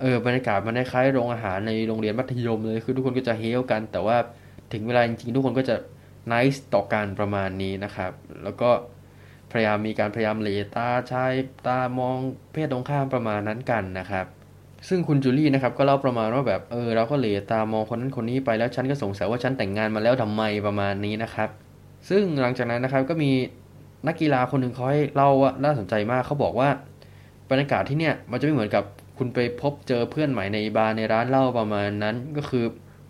[0.00, 4.16] เออบรรยากาศมันคล้ายโรงอาหารในโรงเรียนมัธยมเลยคือทุกคนก็จะเฮลกัน แต่ว่า
[4.72, 5.76] ถึงเวลาจริงๆทุกคนก็จะ
[6.32, 8.12] นิสต่อการประมาณนี้นะครับ
[8.44, 8.70] แล้วก็
[9.52, 11.32] พยายามมีการพยายามเลตาใชาย
[11.66, 12.16] ตามอง
[12.52, 14.26] เพศตรงข้ามประมาณนั้นกันนะครับ
[14.88, 21.50] ซึ่งคุณจูลี่นะครับก็เล่าประมาณว่าแบบเออเราก็เลตามองคนนั้นคนนี้ไปแล้วฉันก็สงสัยว่าฉันแต่งงานมาแล้วทำไมประมาณนี้นะครับ
[22.08, 23.30] ซึ่งหลังจากนั้นนะครับก็มี
[24.06, 26.68] นักกีฬาคนหนึ่งเขาให้เล่าว่าน่าสนใจมากเขาบอกว่า
[27.50, 28.84] บรรยากาศที่เนี่ยมันจะไม่เหมือนกับ
[29.18, 32.64] คุณไปพบเจอเพื่อนใหม่ในบาร์ในร้านเหล้าประมาณนั้นก็คือ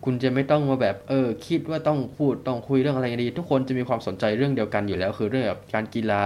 [0.05, 6.25] คุณจะไม่ต้องมาแบบเออคิดว่าต้องพูดต้องคุยเรื่องอะไรดีทุกคนจะมีความสนใจเรื่องเดียวกันอยู่แล้ว คือเรื่องแบบการกีฬา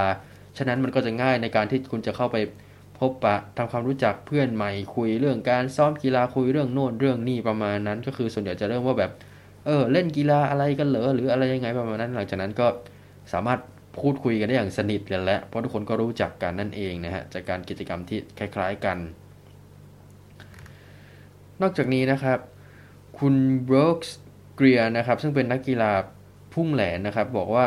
[0.59, 2.37] ฉะนั้นมันก็จะง่ายในการที่คุณจะเข้าไป
[2.99, 9.11] พบปะทำความรู้จักเพื่อนใหม่คุยเรื่องการซ้อมกีฬาคุยเรื่องโน่นเรื่องนี่ประมาณนั้น ก็คือส่วนใหญ่จะเริ่มว่าแบบ
[9.67, 12.67] เออ เล่นกีฬาอะไรกันเหรอหรืออะไรยังไงประมาณนั้นหลังจากนั้นก็
[13.33, 13.61] สามารถ
[14.01, 18.99] พูดคุยกันได้อย่างสนิทกันแล้วเพราะทุกคนก็รู้จักกันนั่นเองนะฮะจากการกิจกรรมที่คล้ายๆกัน
[21.63, 22.39] นอกจากนี้นะครับ
[23.19, 23.35] คุณ
[23.69, 24.19] บรูคส์
[24.57, 25.93] เกรียนะครับ ซึ่งเป็นนักกีฬา
[26.55, 27.67] พุ่งแหลนนะครับ บอกว่า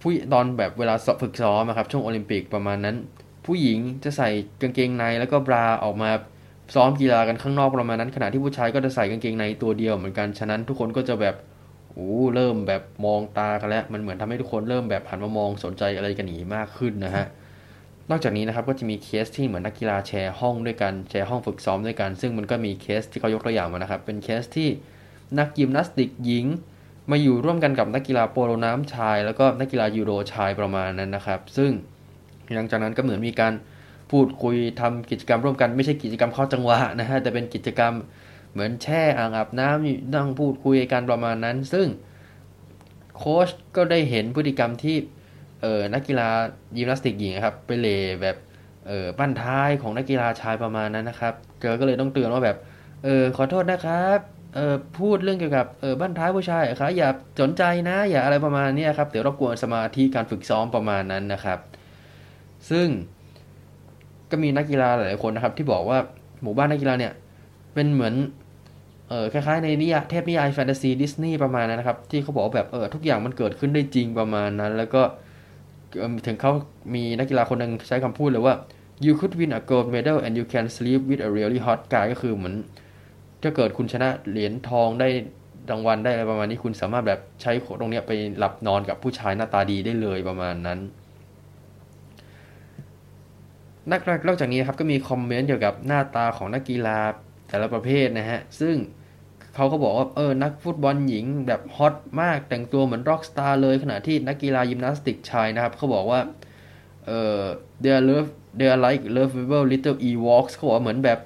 [0.00, 2.96] ผู้ตอนแบบเวลาฝึกซ้อมนะครับช่วงโอลิมปิกประมาณนั้น
[3.46, 4.30] ผู้หญิงจะใส่
[4.60, 6.10] กางเกงในแล้วก็บราออกมา
[6.74, 11.34] ซ้อมกีฬากันข้างนอกประมาณนั้นขณะที่ผู้ชายก็จะใส่กางเกงในตัวเดียวเหมือนกันฉะนั้นทุกคนก็จะแบบ
[11.92, 17.26] โอ้เริ่มแบบมองตากันแล้วมันเหมือนทำให้ทุกคนเริ่มแบบหันมามองสนใจอะไรกันนี้มากขึ้นนะฮะ
[18.10, 24.68] นอกจากนี้นะครับก็จะมีเคสที่เหมือนนักกีฬาแชร์ห้องด้วยกันแชร์ห้องฝึกซ้อมด้วยกัน ซึ่งมันก็มีเคสที่เขายกตัวอย่างมานะครับเป็นเคสที่
[25.38, 26.46] นักยิมนาสติกหญิง
[27.10, 31.70] มาอยู่ร่วมกันกับนักกีฬาโปโลน้ำชาย แล้วก็นักกีฬายูโดชายประมาณนั้นนะครับ ซึ่ง
[32.54, 33.52] หลังจากนั้นก็เหมือนมีการ
[34.10, 37.92] พูดคุยทำกิจกรรมร่วมกันไม่ใช่กิจกรรมเข้าจังหวะนะฮะแต่เป็นกิจกรรม
[38.52, 41.86] เหมือนแช่อ่างอาบน้ำนั่งพูดคุยกันประมาณนั้น ซึ่ง
[43.16, 44.96] โค้ชก็ได้เห็นพฤติกรรมที่
[45.62, 46.28] เออนักกีฬา
[46.76, 47.88] ยิมนาสติกหญิงครับไปเล
[48.22, 48.36] แบบ
[48.88, 52.56] เออบั้นท้ายของนักกีฬาชายประมาณนั้นนะครับเกอก็เลยต้องเตือนว่าแบบ
[53.04, 54.18] เออขอโทษนะครับ
[54.54, 57.08] เออพูดเรื่องเกี่ยวกับเออบั้นท้ายผู้ชายครับอย่า
[57.40, 61.58] สนใจนะ อย่าอะไรประมาณนี้ครับเดี๋ยวรบกวนสมาธิการฝึกซ้อมประมาณนั้นนะครับ
[62.70, 62.88] ซึ่ง
[64.30, 65.98] ก็มีนักกีฬาหลายคนนะครับ ที่บอกว่า
[66.42, 67.12] หมู่บ้านนักกีฬาเนี่ย
[67.74, 68.14] เป็นเหมือน
[69.08, 75.02] เออคล้ายๆในนิยายเทพนิยายแฟนตาซีดิสนีย์ประมาณนั้นนะครับ ที่เขาบอกแบบเออทุกอย่างมันเกิดขึ้นได้จริงประมาณนั้น แล้วก็
[76.26, 76.52] ถึงเขา
[76.94, 78.54] มีนักกีฬาคนหนึ่งใช้คำพูดเลยว่า
[79.04, 82.04] you could win a gold medal and you can sleep with a really hot guy
[82.12, 82.54] ก็คือเหมือน
[83.42, 85.08] ถ้าเกิดคุณชนะเหรียญทองได้
[85.70, 90.78] รางวัลได้อะไรประมาณนี้คุณสามารถแบบใช้ตรงเนี้ยไปหลับนอนกับผู้ชายหน้าตาดีได้เลยประมาณนั้น
[93.90, 96.98] นักนอกจากนี้ครับก็มีคอมเมนต์เกี่ยวกับหน้าตาของนักกีฬา
[97.48, 98.76] แต่ละประเภทนะฮะ ซึ่ง
[99.54, 106.20] เขาก็บอกว่าเออนักฟุตบอลหญิงแบบฮอตมากแต่งตัวเหมือนร็อกสตาร์เลยขณะที่นักกีฬายิมนาสติกชายนะครับเขาบอกว่า
[107.06, 107.40] เออ
[107.82, 111.18] they are love they are like lovable little Ewoks เขาบอกว่าเหมือนแบบ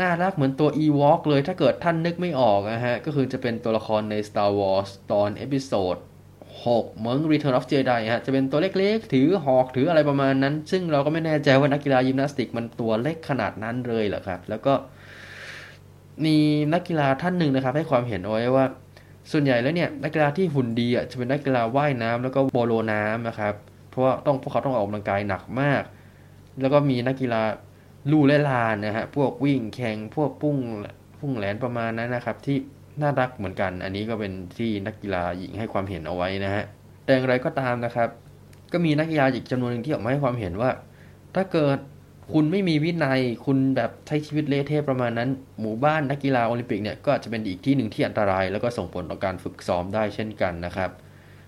[0.00, 5.96] น่ารักเหมือนตัว Ewok เลยถ้าเกิดท่านนึกไม่ออกนะฮะ ก็คือจะเป็นตัวละครใน Star Wars ตอน episode
[6.66, 14.74] 6เหมือง Return of Jedi ฮะจะเป็นตัวเล็กๆ ถือหอกถืออะไรประมาณนั้น ซึ่งเราก็ไม่แน่ใจว่านักกีฬายิมนาสติกมันตัวเล็กขนาดนั้นเลยเหรอครับ แล้วก็
[16.24, 16.36] มี
[16.72, 18.64] นักกีฬาท่านหนึ่งนะครับ ให้ความเห็นเอาไว้ว่า
[19.32, 23.54] ส่วนใหญ่แล้วเนี่ยนักกีฬาที่หุ่นดีอะจะเป็นนักกีฬาว่ายน้ำแล้วก็โปโลน้ำนะครับ
[23.90, 25.82] เพราะว่าต้องพวกเขาต้องออกกำลังกายหนักมาก
[26.60, 27.42] แล้วก็มีนักกีฬา
[28.10, 30.56] ลู่และลานนะฮะพวกวิ่งแข่งพวกพุ่ง
[31.20, 32.58] พุ่งแหลนประมาณนั้นนะครับที่
[33.00, 36.64] น่ารักเหมือนกัน อันนี้ก็เป็นที่นักกีฬาหญิงให้ความเห็นเอาไว้นะฮะ
[37.04, 38.08] แต่อย่างไรก็ตามนะครับ
[38.72, 40.70] ก็มีนักกีฬาอีกจำนวนหนึ่งที่ออกมาให้ความเห็นว่า
[41.34, 41.78] ถ้าเกิด
[42.32, 45.28] คุณไม่มีวินัย คุณแบบใช้ชีวิตเละเทะประมาณนั้น
[45.60, 50.90] หมู่บ้านนักกีฬาโอลิมปิกเนี่ยก็อาจจะเป็นอีกที่หนึ่งที่อันตราย แล้วก็ส่งผลต่อการฝึกซ้อมได้เช่นกันนะครับ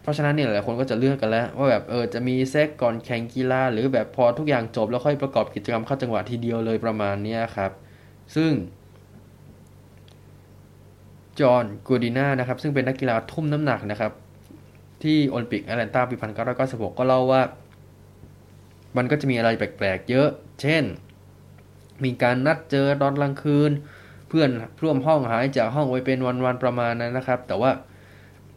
[0.03, 7.73] เพราะฉะนั้นเนี่ยหลายคนก็จะเลือกกันแล้ว ว่าแบบเออจะมีเซ็กก่อนแข่งกีฬา หรือแบบพอทุกอย่างจบแล้วค่อยประกอบกิจกรรมเข้าจังหวะทีเดียวเลยประมาณนี้ครับ
[8.37, 8.51] ซึ่ง
[11.41, 14.13] จอห์นกูดิน่านะครับ ซึ่งเป็นนักกีฬาทุ่มน้ำหนักนะครับ
[15.03, 17.43] ที่โอลิมปิกแอตแลนตาปีพันเก้าร้อยเก้าสิบหกก็เล่าว่า
[18.97, 20.29] มันก็จะมีอะไรแปลกๆ เยอะ
[20.61, 20.85] เช่น
[22.05, 23.71] มีการนัดเจอตอนกลางคืน
[24.29, 24.51] เพื่อน
[24.83, 27.71] ร่วมห้องหายจากห้องไปเป็นวันๆประมาณนั้นนะครับ แต่ว่า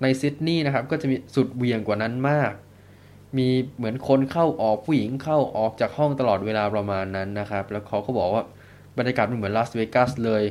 [0.01, 2.53] ในซิดนีย์นะครับ ก็จะมีสุดเวียงกว่านั้นมาก
[3.37, 3.47] มี
[3.77, 8.43] เหมือนคนเข้าออกผู้หญิงเข้าออกจากห้องตลอดเวลาประมาณนั้นนะครับ แล้วเขาก็บอกว่า
[8.97, 10.43] บรรยากาศมันเหมือนลาสเวกัสเลย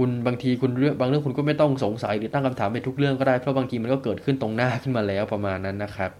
[0.00, 6.10] คุณบางทีคุณเรื่องบางเรื่องคุณก็ไม่ต้องสงสัยหรือตั้งคำถามไปทุกเรื่องก็ได้เพราะบางทีมันก็เกิดขึ้นตรงหน้าขึ้นมาแล้วประมาณนั้นนะครับ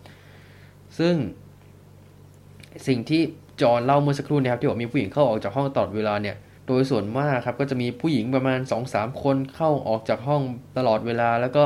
[0.99, 1.15] ซึ่ง
[2.87, 3.23] สิ่งที่
[3.63, 8.59] จอนเล่าเมื่อสักครู่นี้ครับที่บอกมีผู้หญิงเข้าออกจากห้องตลอดเวลาเนี่ยโดยส่วนมากครับก็จะมีผู้หญิงประมาณ
[8.91, 10.43] 2-3 คนเข้าออกจากห้อง
[10.79, 11.65] ตลอดเวลา แล้วก็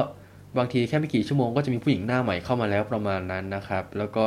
[0.58, 4.24] บางทีแค่ไม่กี่ชั่วโมงก็จะมีผู้หญิงหน้าใหม่เข้ามาแล้วประมาณนั้นนะครับ แล้วก็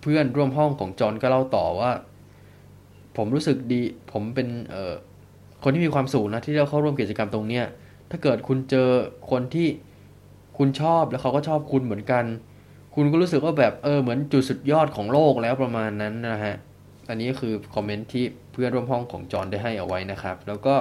[0.00, 1.90] เพื่อนร่วมห้องของจอนก็เล่าต่อว่า
[3.16, 3.80] ผมรู้สึกดี
[4.12, 4.94] ผมเป็นเออ
[5.62, 7.64] คนที่มีความสูงนะที่เราเข้าร่วมกิจกรรมตรงเนี้ย
[8.10, 8.88] ถ้าเกิดคุณเจอ
[9.30, 9.68] คนที่
[10.58, 12.24] คุณชอบแล้วเขาก็ชอบคุณเหมือนกัน
[12.94, 16.54] คุณก็รู้สึกว่าแบบเออเหมือนจุดสุดยอดของโลกแล้วประมาณนั้นนะฮะ
[17.08, 20.74] อันนี้คือคอมเมนต์ที่เพื่อนร่วมห้องของจอนได้ให้เอาไว้นะครับ แล้วก็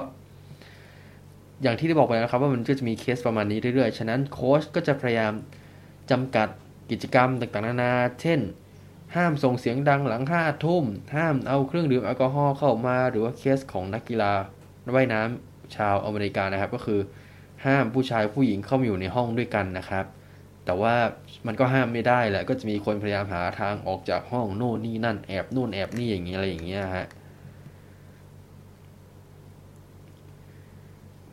[1.62, 5.34] อย่างที่ได้บอกไปนะครับ ว่ามันก็จะมีเคสประมาณนี้เรื่อยๆ ฉะนั้นโค้ชก็จะพยายาม
[6.12, 6.48] จำกัด
[6.92, 8.40] กิจกรรมต่างๆนานา เช่น
[9.16, 10.84] ห้ามส่งเสียงดังหลังห้าทุ่ม
[11.16, 14.34] ห้ามเอาเครื่องดื่มแอลกอฮอล์เข้ามา หรือว่าเคสของนักกีฬา
[14.96, 17.00] ว่ายน้ำชาวอเมริกานะครับ ก็คือ
[17.66, 20.06] ห้ามผู้ชายผู้หญิงเข้ามาอยู่ในห้องด้วยกันนะครับ
[20.66, 20.96] แต่ว่า
[21.48, 27.08] มันก็ห้ามไม่ได้แหละก็จะมีคนพยายามหาทางออกจากห้องโน่นนี่นั่นแอบนู่นแอบนี่อย่างเงี้ยอะไรอย่างเงี้ยฮะ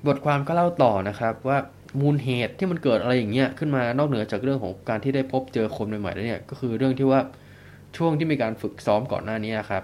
[0.07, 1.59] บทความก็เล่าต่อนะครับว่า
[2.01, 7.21] มูลเหตุที่มันเกิดอะไรอย่างเงี้ยขึ้นมานอกเหนือจากเรื่องของการที่ได้พบเจอคนใหม่ๆแล้วเนี่ยก็คือเรื่องที่ว่า
[7.97, 9.83] ช่วงที่มีการฝึกซ้อมก่อนหน้านี้ครับ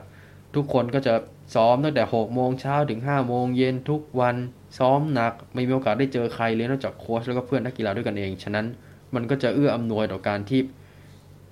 [0.55, 1.15] ทุกคนก็จะ
[1.55, 4.37] ซ้อมตั้งแต่6โมงเช้าถึง5โมงเย็นทุกวัน
[4.79, 8.67] ซ้อมหนัก ไม่มีโอกาสได้เจอใครเลยนอกจากโค้ชแล้วก็เพื่อนนักกีฬาด้วยกันเอง ฉะนั้น
[9.15, 10.61] มันก็จะเอื้ออำนวยต่อการที่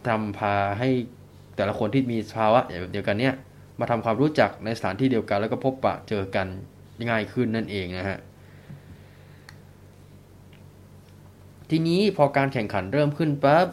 [0.07, 0.89] ทำพาให้
[1.57, 3.35] แต่ละคนที่มีภาวะแบบเดียวกันเนี่ย
[3.81, 6.47] มาทำความรู้จักในสถานที่เดียวกัน แล้วก็พบปะเจอกัน
[7.09, 8.19] ง่ายขึ้นนั่นเองนะฮะ
[11.71, 13.67] ทีนี้พอการแข่งขันเริ่มขึ้นปั๊บ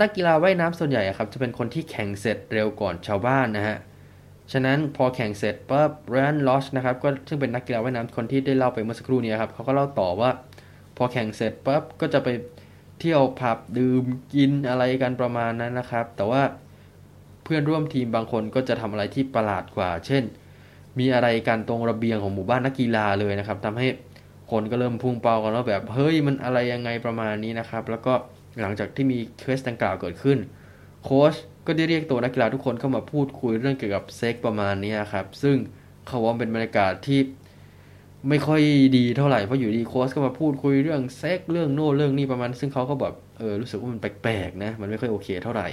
[0.00, 3.76] นักกีฬาว่ายน้ำส่วนใหญ่ครับจะเป็นคนที่แข่งเสร็จเร็วก่อนชาวบ้านนะฮะ
[4.52, 10.30] ฉะนั้นพอแข่งเสร็จปั๊บแรนลอชนะครับก็ซึ่งเป็นนักกีฬาว่ายน้ำคนที่ได้เล่าไปเมื่อสักครู่นี้ครับเขาก็เล่าต่อว่า
[10.96, 12.28] พอแข่งเสร็จปั๊บก็จะไป
[13.00, 16.42] เที่ยวผับดื่มกินอะไรกันประมาณนั้นนะครับ แต่ว่า
[17.44, 20.24] เพื่อนร่วมทีมบางคนก็จะทำอะไรที่ประหลาดกว่า เช่น
[20.98, 23.86] มีอะไรกันตรงระเบียงของหมู่บ้านนักกีฬาเลยนะครับทำให้
[24.50, 28.12] คนก็เริ่มพุ่งเป้ากันว่าแบบเฮ้ยมันอะไรยังไงประมาณนี้นะครับ แล้วก็
[28.60, 30.38] หลังจากที่มีเคสดังกล่าวเกิดขึ้น
[31.04, 31.34] โค้ช
[31.70, 35.56] ก็ได้เรียกตัวนักกีฬาทุกคนเข้ามาพูดคุยเรื่องเกี่ยวกับเซ็กประมาณนี้ครับ ซึ่ง
[36.06, 37.20] เขาว่าเป็นบรรยากาศที่
[38.28, 38.60] ไม่ค่อย
[38.96, 45.68] ดีเท่าไหร่เพราะอยู่ดีโค้ชก็มาพูดคุยเรื่องเซ็กเรื่องโน่เรื่องนี้ประมาณ ซึ่งเขาก็แบบเออรู้สึกว่ามันแปลกๆนะมันไม่ค่อยโอเคเท่าไหร่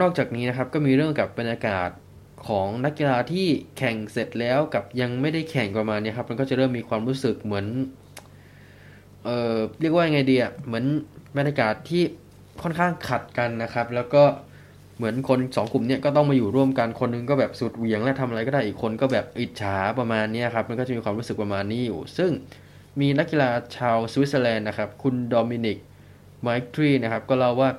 [0.00, 1.90] นอกจากนี้นะครับก็มีเรื่องกับบรรยากาศ
[2.48, 3.46] ของนักกีฬาที่
[3.78, 7.66] แข่งเสร็จแล้วกับยังไม่ได้แข่งประมาณนี้ครับ มันก็จะเริ่มมีความรู้สึกเหมือน
[9.24, 10.84] เออเรียกว่าไงดีอะเหมือน
[11.36, 12.02] บรรยากาศที่
[12.62, 14.24] ค่อนข้างขัดกันนะครับ แล้วก็
[14.96, 22.30] เหมือนคนสองกลุ่มเนี่ยก็ต้องมาอยู่ร่วมกันคนนึงก็แบบสุดเหวี่ยงและทำอะไรก็ได้อีกคนก็แบบอิจฉาประมาณนี้ครับมันก็จะมีความรู้สึกประมาณนี้อยู่ ซึ่ง
[23.00, 25.78] มีนักกีฬาชาวสวิตเซอร์แลนด์นะครับ คุณโดมินิก
[26.42, 27.70] ไมทรีนะครับก็เล่าว่า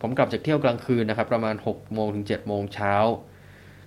[0.00, 2.94] ผมกลับจากเที่ยวกลางคืนนะครับ ประมาณ6โมงถึง7โมงเช้า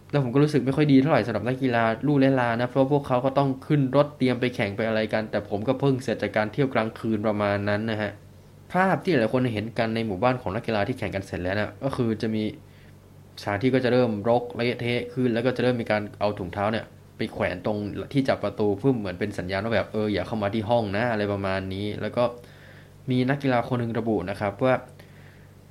[0.09, 8.11] แล้วผมก็รู้สึกไม่ค่อยดีเท่าไหร่สำหรับนักกีฬาลู่เล่นลานะ เพราะพวกเขาก็ต้องขึ้นรถเตรียมไปแข่งไปอะไรกัน แต่ผมก็เพิ่งเสร็จจากการเที่ยวกลางคืนประมาณนั้นนะฮะ
[8.73, 12.43] ภาพที่หลายคนเห็นกันในหมู่บ้านของนักกีฬาที่แข่งกันเสร็จแล้วนะก็คือจะมี
[13.41, 16.85] สถานที่ก็จะเริ่มรกเละเทะขึ้นแล้วก็จะเริ่มมีการเอาถุงเท้าเนี่ย
[17.17, 17.77] ไปแขวนตรง
[18.13, 22.23] ที่จับประตูเพื่อเหมือนเป็นสัญญาณว่าแบบเอออย่าเข้ามาที่ห้องนะอะไรประมาณนี้ แล้วก็
[23.09, 24.75] มีนักกีฬาคนหนึ่งระบุนะครับว่า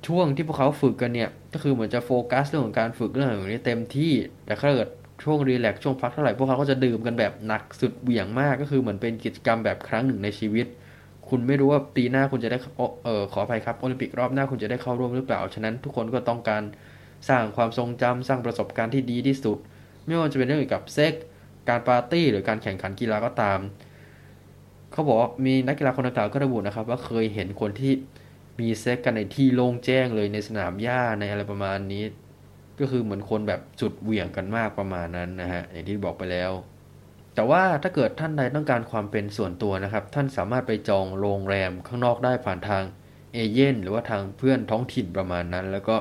[0.07, 4.13] ช่วงที่พวกเขาฝึกกันเนี่ยก็คือเหมือนจะโฟกัสเรื่องของการฝึกเรื่องอย่างนี้เต็มที่
[4.45, 4.89] แต่ถ้าเกิด
[5.23, 10.67] ช่วงรีแลกช่วงพักเท่าไหร่พวกเขาก็จะดื่มกันแบบหนักสุดเบี่ยงมากก็คือเหมือนเป็นกิจกรรมแบบครั้งหนึ่งในชีวิต
[11.29, 12.57] คุณไม่รู้ว่าปีหน้าคุณจะได้
[13.05, 16.63] เออขออภัยครับโอลิมปิกรอบหน้าคุณจะได้เข้าร่วมหรือเปล่า ฉะนั้นทุกคนก็ต้องการ
[17.29, 19.57] สร้างความทรงจำสร้างประสบการณ์ที่ดีที่สุด
[20.05, 21.13] ไม่ว่าจะเป็นเรื่องเกี่ยวกับเซ็ก
[21.69, 23.59] การปาร์ตี้หรือการแข่งขันกีฬาก็ตาม
[24.91, 27.93] เขาบอกมีนักกีฬาคนดังกล่าวก็ระบุนะครับ ว่าเคยเห็นคนที่
[28.59, 32.03] มีเซ็กกันในที่โล่งแจ้งเลยในสนามหญ้าในอะไรประมาณนี้
[32.79, 36.51] ก็คือเหมือนคนแบบจุดเหวี่ยงกันมากประมาณนั้นนะฮะอย่างที่บอกไปแล้ว
[37.35, 42.83] แต่ว่าถ้าเกิดท่านใดต้องการความเป็นส่วนตัวนะครับ ท่านสามารถไปจองโรงแรมข้างนอกได้ผ่านทาง
[43.33, 45.95] เอเย่นหรือว่าทางเพื่อนท้องถิ่นประมาณนั้น แล้วก็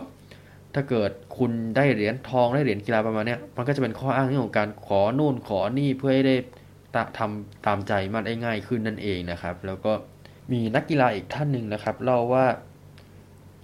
[0.74, 6.36] ถ้าเกิดคุณได้เหรียญทองได้เหรียญกีฬาประมาณนี้มันก็จะเป็นข้ออ้างเรื่องของการขอนู่นขอนี่เพื่อให้ได้
[7.18, 9.92] ทำตามใจมันได้ง่ายขึ้นนั่นเองนะครับ แล้วก็
[10.52, 12.46] มีนักกีฬาอีกท่านหนึ่งนะครับ เล่าว่า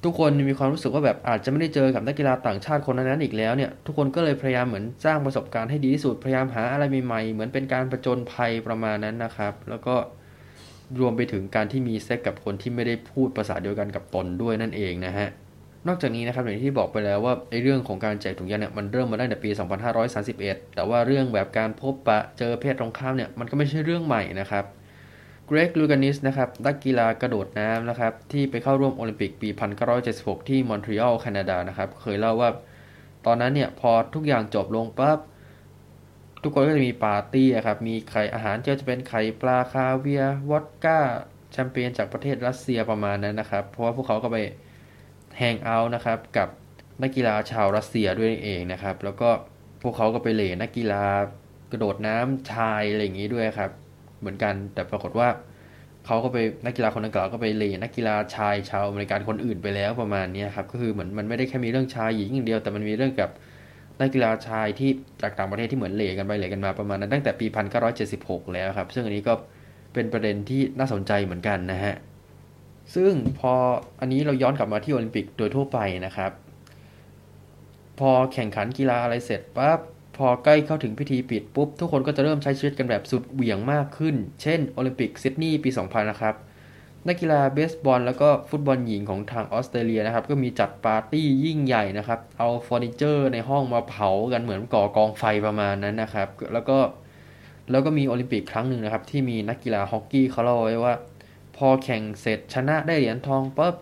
[0.04, 9.94] ทุกคนมีความรู้สึกว่าแบบอาจจะไม่ได้เจอกับนักกีฬาต่างชาติคนนั้นอีกแล้วเนี่ยทุกคนก็เลยพยายามเหมือนสร้างประสบการณ์ให้ดีที่สุดพยายามหาอะไรใหม่ๆเหมือนเป็นการประจนภัยประมาณนั้นนะครับ แล้วก็
[11.00, 15.28] รวมไปถึงการที่มีเซ็กกับคนที่ไม่ได้พูดภาษาเดียวกันกับตนด้วยนั่นเองนะฮะ
[15.88, 19.50] นอกจากนี้นะครับอย่างที่บอกไปแล้วว่าไอ้เรื่องของการแจกถุงยางเนี่ยมันเริ่มมาได้ในปี
[20.12, 24.64] 2531 แต่ว่าเรื่องแบบการพบปะเจอเพศตรงข้ามเนี่ยมันก็ไม่ใช่เรื่องใหม่นะครับ
[25.46, 29.48] เกร็กลูกานิสนะครับนักกีฬากระโดดน้ำนะครับ ที่ไปเข้าร่วมโอลิมปิกปี
[29.98, 32.50] 1976 ที่มอนทรีออลแคนาดานะครับ เคยเล่าว่า
[33.26, 35.18] ตอนนั้นเนี่ย พอทุกอย่างจบลงปั๊บ
[36.42, 40.98] ทุกคนก็จะมีปาร์ตี้ครับ มีไข่อาหารจะเป็นไข่ปลาคาเวียร์ วอดก้า
[41.52, 44.38] แชมเปญจากประเทศรัสเซียประมาณนั้นนะครับ เพราะว่าพวกเขาก็ไป
[45.38, 46.48] hang out นะครับ กับ
[47.02, 49.30] นักกีฬาชาวรัสเซียด้วยเองนะครับ แล้วก็
[49.82, 51.04] พวกเขาก็ไปเหล่นักกีฬา
[51.72, 53.70] กระโดดน้ำชายอะไรอย่างนี้ด้วยครับ
[54.24, 55.28] เหมือนกัน แต่ปรากฏว่า
[56.06, 63.30] เขาก็ไปนักกีฬาคนดังกล่าวก็ไปเหล่นักกีฬาชายชาวอเมริกันคนอื่นไปแล้วประมาณนี้ครับก็คือเหมือนมันไม่ได้แค่มีเรื่องชายหญิงอย่างเดียว แต่มันมีเรื่องกับ
[64.00, 64.90] นักกีฬาชายที่
[65.22, 67.46] จากต่างประเทศที่เหมือนเหล่กันไปเหล่กันมาประมาณนั้นตั้งแต่ปี
[68.00, 69.34] 1976 แล้วครับ ซึ่งอันนี้ก็
[69.94, 71.94] เป็นประเด็นที่น่าสนใจเหมือนกันนะฮะ
[72.94, 73.52] ซึ่งพอ
[74.00, 76.32] อันนี้เราย้อนกลับมาที่โอลิมปิกโดยทั่วไปนะครับ
[77.98, 79.78] พอแข่งขันกีฬาอะไรเสร็จปั๊บ
[80.16, 86.34] พอใกล้เข้าถึงพิธีปิดปุ๊บ ทุกคนก็จะเริ่มใช้ชีวิตกันแบบสุดเหวี่ยงมากขึ้น เช่นโอลิมปิกซิดนีย์ปี 2000 นะครับ
[87.08, 96.78] นักกีฬาเบสบอล แล้วก็ฟุตบอลหญิงของทางออสเตรเลียนะครับ ก็มีจัดปาร์ตี้ยิ่งใหญ่นะครับ เอาเฟอร์นิเจอร์ในห้องมาเผากันเหมือนก่อกองไฟประมาณนั้นนะครับ แล้วก็
[97.70, 100.94] แล้วก็มีโอลิมปิกครั้งหนึ่งนะครับ ที่มีนักกีฬาฮอกกี้เขาเล่าไว้ว่า
[101.56, 103.74] พอแข่งเสร็จชนะได้เหรียญทองปุ๊บ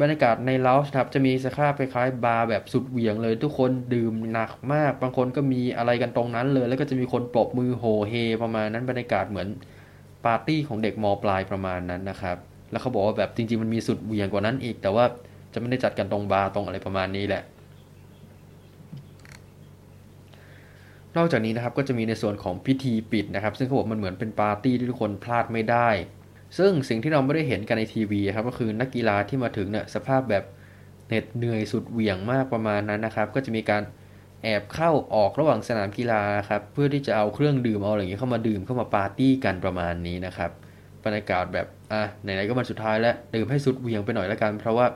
[0.00, 9.48] บรรยากาศในเลาส์ครับจะมีสภาพคล้ายๆบาร์แบบสุดเหวี่ยงเลย ทุกคนดื่มหนักมาก บางคนก็มีอะไรกันตรงนั้นเลย แล้วก็จะมีคนปรบมือโหเฮประมาณนั้นบรรยากาศเหมือน
[10.24, 12.36] ปาร์ตี้ของเด็กมปลายประมาณนั้นนะครับ
[12.70, 15.04] แล้วเขาบอกว่าแบบจริงๆมันมีสุดเหวี่ยงกว่านั้นอีก แต่ว่า
[15.52, 17.42] จะไม่ได้จัดกันตรงบาร์ตรงอะไรประมาณนี้แหละ
[21.16, 25.88] นอกจากนี้นะครับก็จะมีในส่วนของพิธีปิดนะครับ ซึ่งเขาบอกมันเหมือนเป็นปาร์ตี้ที่ทุกคนพลาดไม่ได้
[26.58, 30.44] ซึ่งสิ่งที่เราไม่ได้เห็นกันในทีวีครับก็คือนักกีฬาที่มาถึงเนี่ยสภาพแบบ
[31.08, 33.82] เหน็ดเหนื่อยสุดเหวี่ยงมากประมาณนั้นนะครับ ก็จะมีการ
[34.42, 40.50] แอบเข้าออกระหว่างสนามกีฬาครับเพื่อที่จะเอาเครื่องดื่มเอาอะไรอย่างนี้เข้ามาดื่มเข้ามาปาร์ตี้กันประมาณนี้นะครับ
[41.04, 44.86] บรรยากาศแบบอะไหนๆก็วันสุดท้ายแล้วดื่มให้สุดเหวี่ยงไปหน่อยแล้วกัน เพราะว่า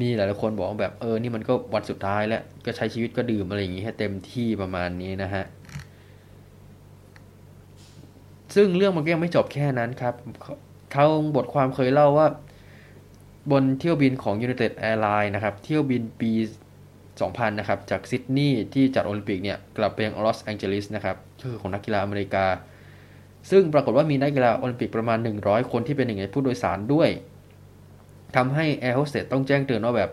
[0.00, 5.44] มีหลายๆคนบอกแบบเออนี่มันก็วันสุดท้ายแล้วก็ใช้ชีวิตก็ดื่มอะไรอย่างนี้ให้เต็มที่ประมาณนี้นะฮะ
[8.54, 10.14] ซึ่งเรื่องมันก็ยังไม่จบแค่นั้นครับ
[10.92, 12.26] เขาบทความเคยเล่าว่า
[13.50, 16.32] บนเที่ยวบินของ United Airlines นะครับ เที่ยวบินปี
[16.96, 22.46] 2000 นะครับ จากซิดนีย์ที่จัดโอลิมปิกเนี่ย กลับไปยังลอสแองเจลิสนะครับคือของนักกีฬาอเมริกา
[23.50, 27.08] ซึ่งปรากฏว่ามีนักกีฬาโอลิมปิกประมาณ 100 คนที่เป็นหนึ่งในผู้โดยสารด้วย
[28.36, 30.10] ทำให้แอร์โฮสเตสต้องแจ้งเตือนว่าแบบ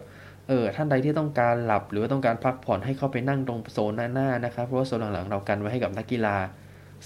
[0.47, 6.35] เออท่านใดที่ต้องการหลับหรือว่าต้องการพักผ่อนให้เข้าไปนั่งตรงโซนหน้าๆนะครับเพราะว่าโซนหลังๆเรากันไว้ให้กับนักกีฬา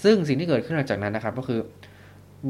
[0.04, 1.60] ซึ่งสิ่งที่เกิดขึ้นหลังจากนั้นนะครับ ก็คือ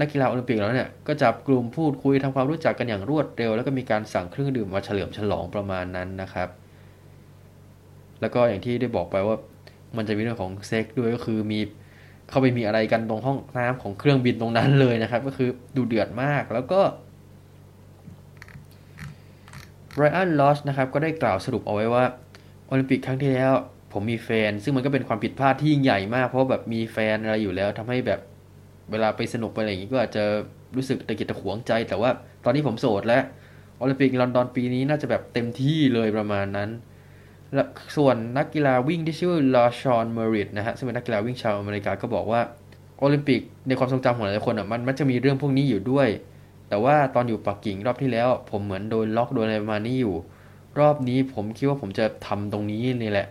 [0.00, 6.48] นักกีฬาโอลิมปิกแล้วเนี่ยก็จับกลุ่มพูดคุยทำความรู้จักกันอย่างรวดเร็ว แล้วก็มีการสั่งเครื่องดื่มมาเฉลิมฉลองประมาณนั้นนะครับ
[8.20, 9.36] แล้วก็อย่างที่ได้บอกไปว่า
[9.96, 11.60] มันจะมีเรื่องของเซ็กด้วยก็คือมี
[12.28, 16.80] เข้าไปมีอะไรกันตรงห้องน้ำของเครื่องบินตรงนั้นเลยนะครับ ก็คือดูเดือดมากแล้วก็
[19.96, 22.04] ไรอันลอสนะครับก็ได้กล่าวสรุปเอาไว้ว่า
[22.66, 23.52] โอลิมปิกครั้งที่แล้ว
[23.92, 28.20] ผมมีแฟน ซึ่งมันก็เป็นความผิดพลาดที่ยิ่งใหญ่มาก เพราะแบบมีแฟนอะไรอยู่แล้วทำให้แบบ
[28.90, 30.24] เวลาไปสนุกไปอะไรอย่างนี้ก็อาจจะ
[30.76, 32.10] รู้สึกตะขิดตะขวงใจ แต่ว่า
[32.44, 33.22] ตอนนี้ผมโสดแล้ว
[33.78, 36.70] โอลิมปิกลอนดอนปีนี้น่าจะแบบเต็มที่เลยประมาณนั้น
[37.54, 37.62] และ
[37.96, 42.40] ส่วนนักกีฬาวิ่งที่ชื่อลาชอนเมริตนะฮะซึ่งเป็นนักกีฬาวิ่งชาวอเมริกาก็บอกว่า
[42.98, 46.08] โอลิมปิกในความทรงจำของหลายคนอะมันมันจะมีเรื่องพวกนี้อยู่ด้วย
[46.68, 50.14] แต่ว่าตอนอยู่ปักกิ่งรอบที่แล้ว ผมเหมือนโดนล็อกโดนอะไรประมาณนี้อยู่
[50.78, 53.26] รอบนี้ผมคิดว่าผมจะทำตรงนี้นี่แหละ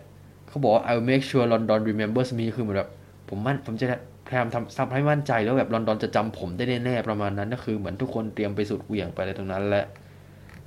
[0.47, 2.89] เขาบอกว่า I'll make sure London remembers me คือเหมือนแบบ
[3.30, 3.88] ผมมั่นผมจะ
[4.34, 9.86] ยายามทำทำให้มั่นใจแล้วแบบลอนดอนจะจำผมได้แน่ๆประมาณนั้นก็คือเหมือนทุกคนเตรียมไปสุดเหวี่ยงไปเลยตรงนั้นแหละ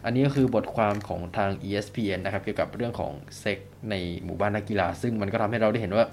[0.04, 3.58] อันนี้ก็คือบทความของทาง ESPN นะครับ เกี่ยวกับเรื่องของเซ็ก
[3.90, 3.94] ใน
[4.24, 6.04] หมู่บ้านนักกีฬา ซึ่งมันก็ทำให้เราได้เห็นว่า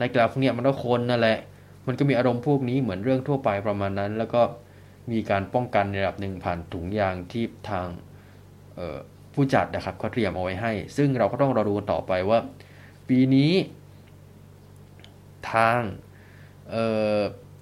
[0.00, 1.38] นักกีฬาพวกนี้มันก็คนนั่นแหละ
[1.86, 4.42] มันก็มีอารมณ์พวกนี้เหมือนเรื่องทั่วไปประมาณนั้น แล้วก็
[5.12, 7.86] มีการป้องกันในระดับหนึ่งผ่านถุงยางที่ทาง
[9.34, 12.38] ผู้จัดนะครับเขาเตรียมเอาไว้ให้ ซึ่งเราก็ต้องรอดูต่อไปว่า
[13.08, 13.52] ปีนี้
[15.52, 15.80] ทาง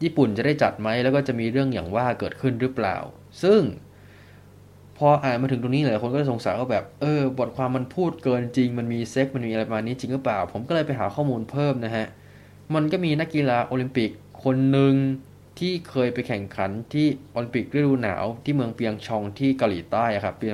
[0.03, 2.97] ญี่ปุ่นจะได้จัดไหมแล้วก็จะมีเรื่องอย่างว่าเกิดขึ้นหรือเปล่า
[3.43, 3.61] ซึ่ง
[4.99, 12.07] พออ่านมาถึงตรงนี้หลายคนก็สงสัยว่าแบบเออบทความมันพูดเกินจริง มันมีเซ็กมันมีอะไรประมาณนี้จริงหรือเปล่า ผมก็เลยไปหาข้อมูลเพิ่มนะฮะ
[12.75, 14.11] มันก็มีนักกีฬาโอลิมปิก
[14.45, 14.95] คนหนึ่ง
[15.59, 20.47] ที่เคยไปแข่งขันที่โอลิมปิกฤดูหนาวที่เมืองเปียงชองที่เกาหลีใต้ครับปี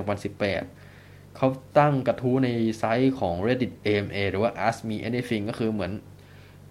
[0.64, 1.48] 2018เขา
[1.78, 2.48] ตั้งกระทู้ใน
[2.78, 5.92] ไซต์ของ Reddit AMA หรือว่า Ask Me Anything ก็คือเหมือน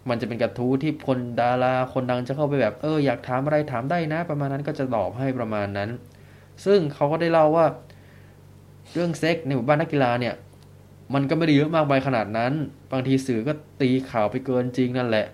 [0.09, 5.89] มันจะเป็นกระทู้ที่คนดาราคนดังจะเข้าไปแบบเอออยากถามอะไรถามได้นะ ประมาณนั้นก็จะตอบให้ประมาณนั้น
[6.65, 7.65] ซึ่งเขาก็ได้เล่าว่า
[8.93, 10.35] เรื่องเซ็กในหมู่บ้านนักกีฬาเนี่ย
[11.13, 12.53] มันก็ไม่ได้เยอะมากไปขนาดนั้น
[12.91, 15.25] บางทีสื่อก็ตีข่าวไปเกินจริงนั่นแหละ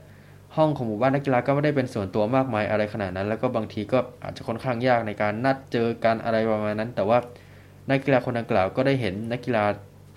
[0.55, 7.18] ห้องของหมู่บ้านนักกีฬาก็ไม่ได้เป็นส่วนตัวมากมายอะไรขนาดนั้น แล้วก็บางทีก็อาจจะค่อนข้างยากในการนัดเจอกันอะไรประมาณนั้น แต่ว่า
[7.89, 9.66] นักกีฬาคนดังกล่าวก็ได้เห็นนักกีฬา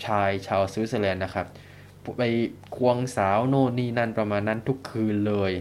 [0.07, 1.46] ชายชาวสวิตเซอร์แลนด์นะครับ
[2.17, 2.23] ไป
[2.77, 5.53] ควงสาวโน่นนี่นั่นประมาณนั้นทุกคืนเลย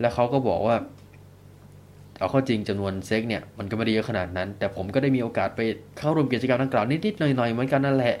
[0.00, 0.76] แล้วเขาก็บอกว่า
[2.18, 5.60] เอาเข้าจริงจำนวนเซ็กเนี่ยมันก็ไม่ได้เยอะขนาดนั้น แต่ผมก็ได้มีโอกาสไป
[5.98, 8.16] เข้าร่วมกิจกรรมดังกล่าวนิดๆหน่อยๆเหมือนกันนั่นแหละ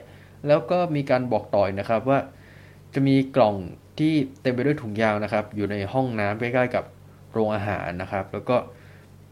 [0.46, 2.18] แล้วก็มีการบอกต่อยนะครับว่า
[2.94, 3.54] จะมีกล่อง
[3.98, 6.84] ที่เต็มไปด้วยถุงยางนะครับ อยู่ในห้องน้ำใกล้ๆกับ
[7.32, 8.56] โรงอาหารนะครับ แล้วก็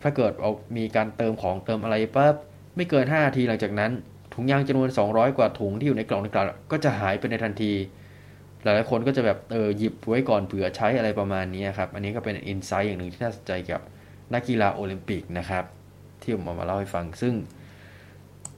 [0.03, 2.35] ถ้าเกิดเอามีการเติมของเติมอะไรปั๊บ
[2.77, 3.93] ไม่เกิน5นาทีหลังจากนั้น
[4.35, 7.73] ถุงยางจำนวน 200 กว่าถุงที่อยู่ในกล่องดังกล่าวก็จะหายไปในทันที
[8.63, 13.81] หลายๆคนก็จะแบบเออหยิบไว้ก่อนเผื่อใช้อะไรประมาณนี้ครับ อันนี้ก็เป็นอินไซต์อย่างหนึ่งที่น่าสนใจกับ
[14.35, 15.65] นักกีฬาโอลิมปิกนะครับ
[16.23, 17.35] ที่ผมเอามาเล่าให้ฟังซึ่ง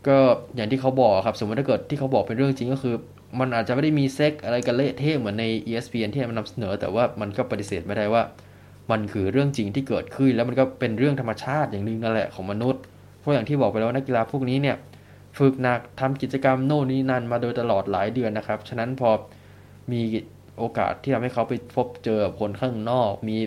[0.06, 0.18] ก็
[0.56, 2.94] อย่างที่เขาบอกครับ สมมติถ้าเกิดที่เขาบอกเป็นเรื่องจริงก็คือ
[3.40, 8.22] มันอาจจะไม่ได้มีเซ็กอะไรกันเละเทะเหมือนใน ESPN ที่มันนำเสนอ แต่ว่ามันก็ปฏิเสธไม่ได้ว่า
[8.90, 12.82] มันคือเรื่องจริงที่เกิดขึ้น แล้วมันก็เป็นเรื่องธรรมชาติอย่างหนึ่งนั่นแหละของมนุษย์
[13.18, 14.76] เพราะอย่างที่บอกไปแล้วนักกีฬาพวกนี้เนี่ย
[15.38, 19.10] ฝึกหนักทำกิจกรรมโน่นนี่นั่นมาโดยตลอดหลายเดือนนะครับฉะนั้นพอ
[19.92, 20.00] มี
[20.58, 23.38] โอกาสที่ทำให้เขาไปพบเจอคนข้างนอก มี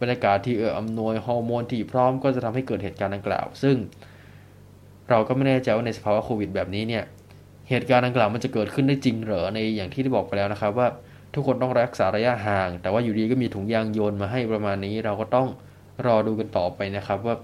[0.00, 3.76] บรรยากาศที่เอื้ออำนวยฮอร์โมนที่พร้อมก็จะทำให้เกิดเหตุการณ์ดังกล่าว ซึ่ง
[5.08, 7.04] เราก็ไม่แน่ใจว่าในสภาวะโควิดแบบนี้เนี่ย
[7.70, 10.88] เหตุการณ์ดังกล่าวมันจะเกิดขึ้นได้จริงเหรอในอย่างที่ได้บอกไปแล้วนะครับ ว่า
[11.34, 15.48] ทุกคนต้องรักษาระยะห่าง แต่ว่าอยู่ดีก็มีถุงยางโยนมาให้ประมาณนี้ เราก็ต้อง
[16.06, 17.36] รอดูกันต่อไปนะครับ ว่า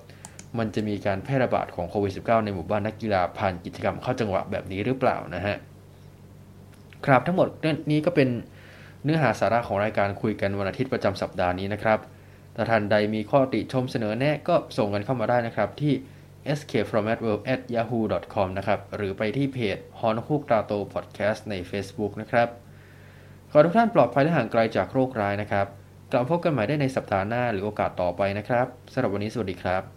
[0.58, 5.56] มันจะมีการแพร่ระบาดของโควิด -19 ในหมู่บ้านนักกีฬาผ่านกิจกรรมเข้าจังหวะแบบนี้หรือเปล่านะฮะ
[7.06, 7.48] ครับทั้งหมด
[7.90, 8.28] นี้ก็เป็น
[9.04, 11.98] เนื้อหาสาระของรายการคุยกันวันอาทิตย์ประจำสัปดาห์นี้นะครับ
[12.56, 15.94] ถ้าท่านใดมีข้อติชมเสนอแนะก็ส่งกันเข้ามาได้นะครับที่
[16.52, 22.48] escapefromadworld@yahoo.com นะครับ หรือไปที่เพจฮอนฮูกตาโตพอดแคสต์ใน Facebook นะครับ
[23.50, 25.66] ขอทุกท่านปลอดภัยและห่างไกลจากโรคร้ายนะครับ
[26.12, 29.94] กลับพบกันใหม่ได้ในสัปดาห์หน้าหรือโอกาสต่อไปนะครับสำหรับวันนี้สวัสดีครับ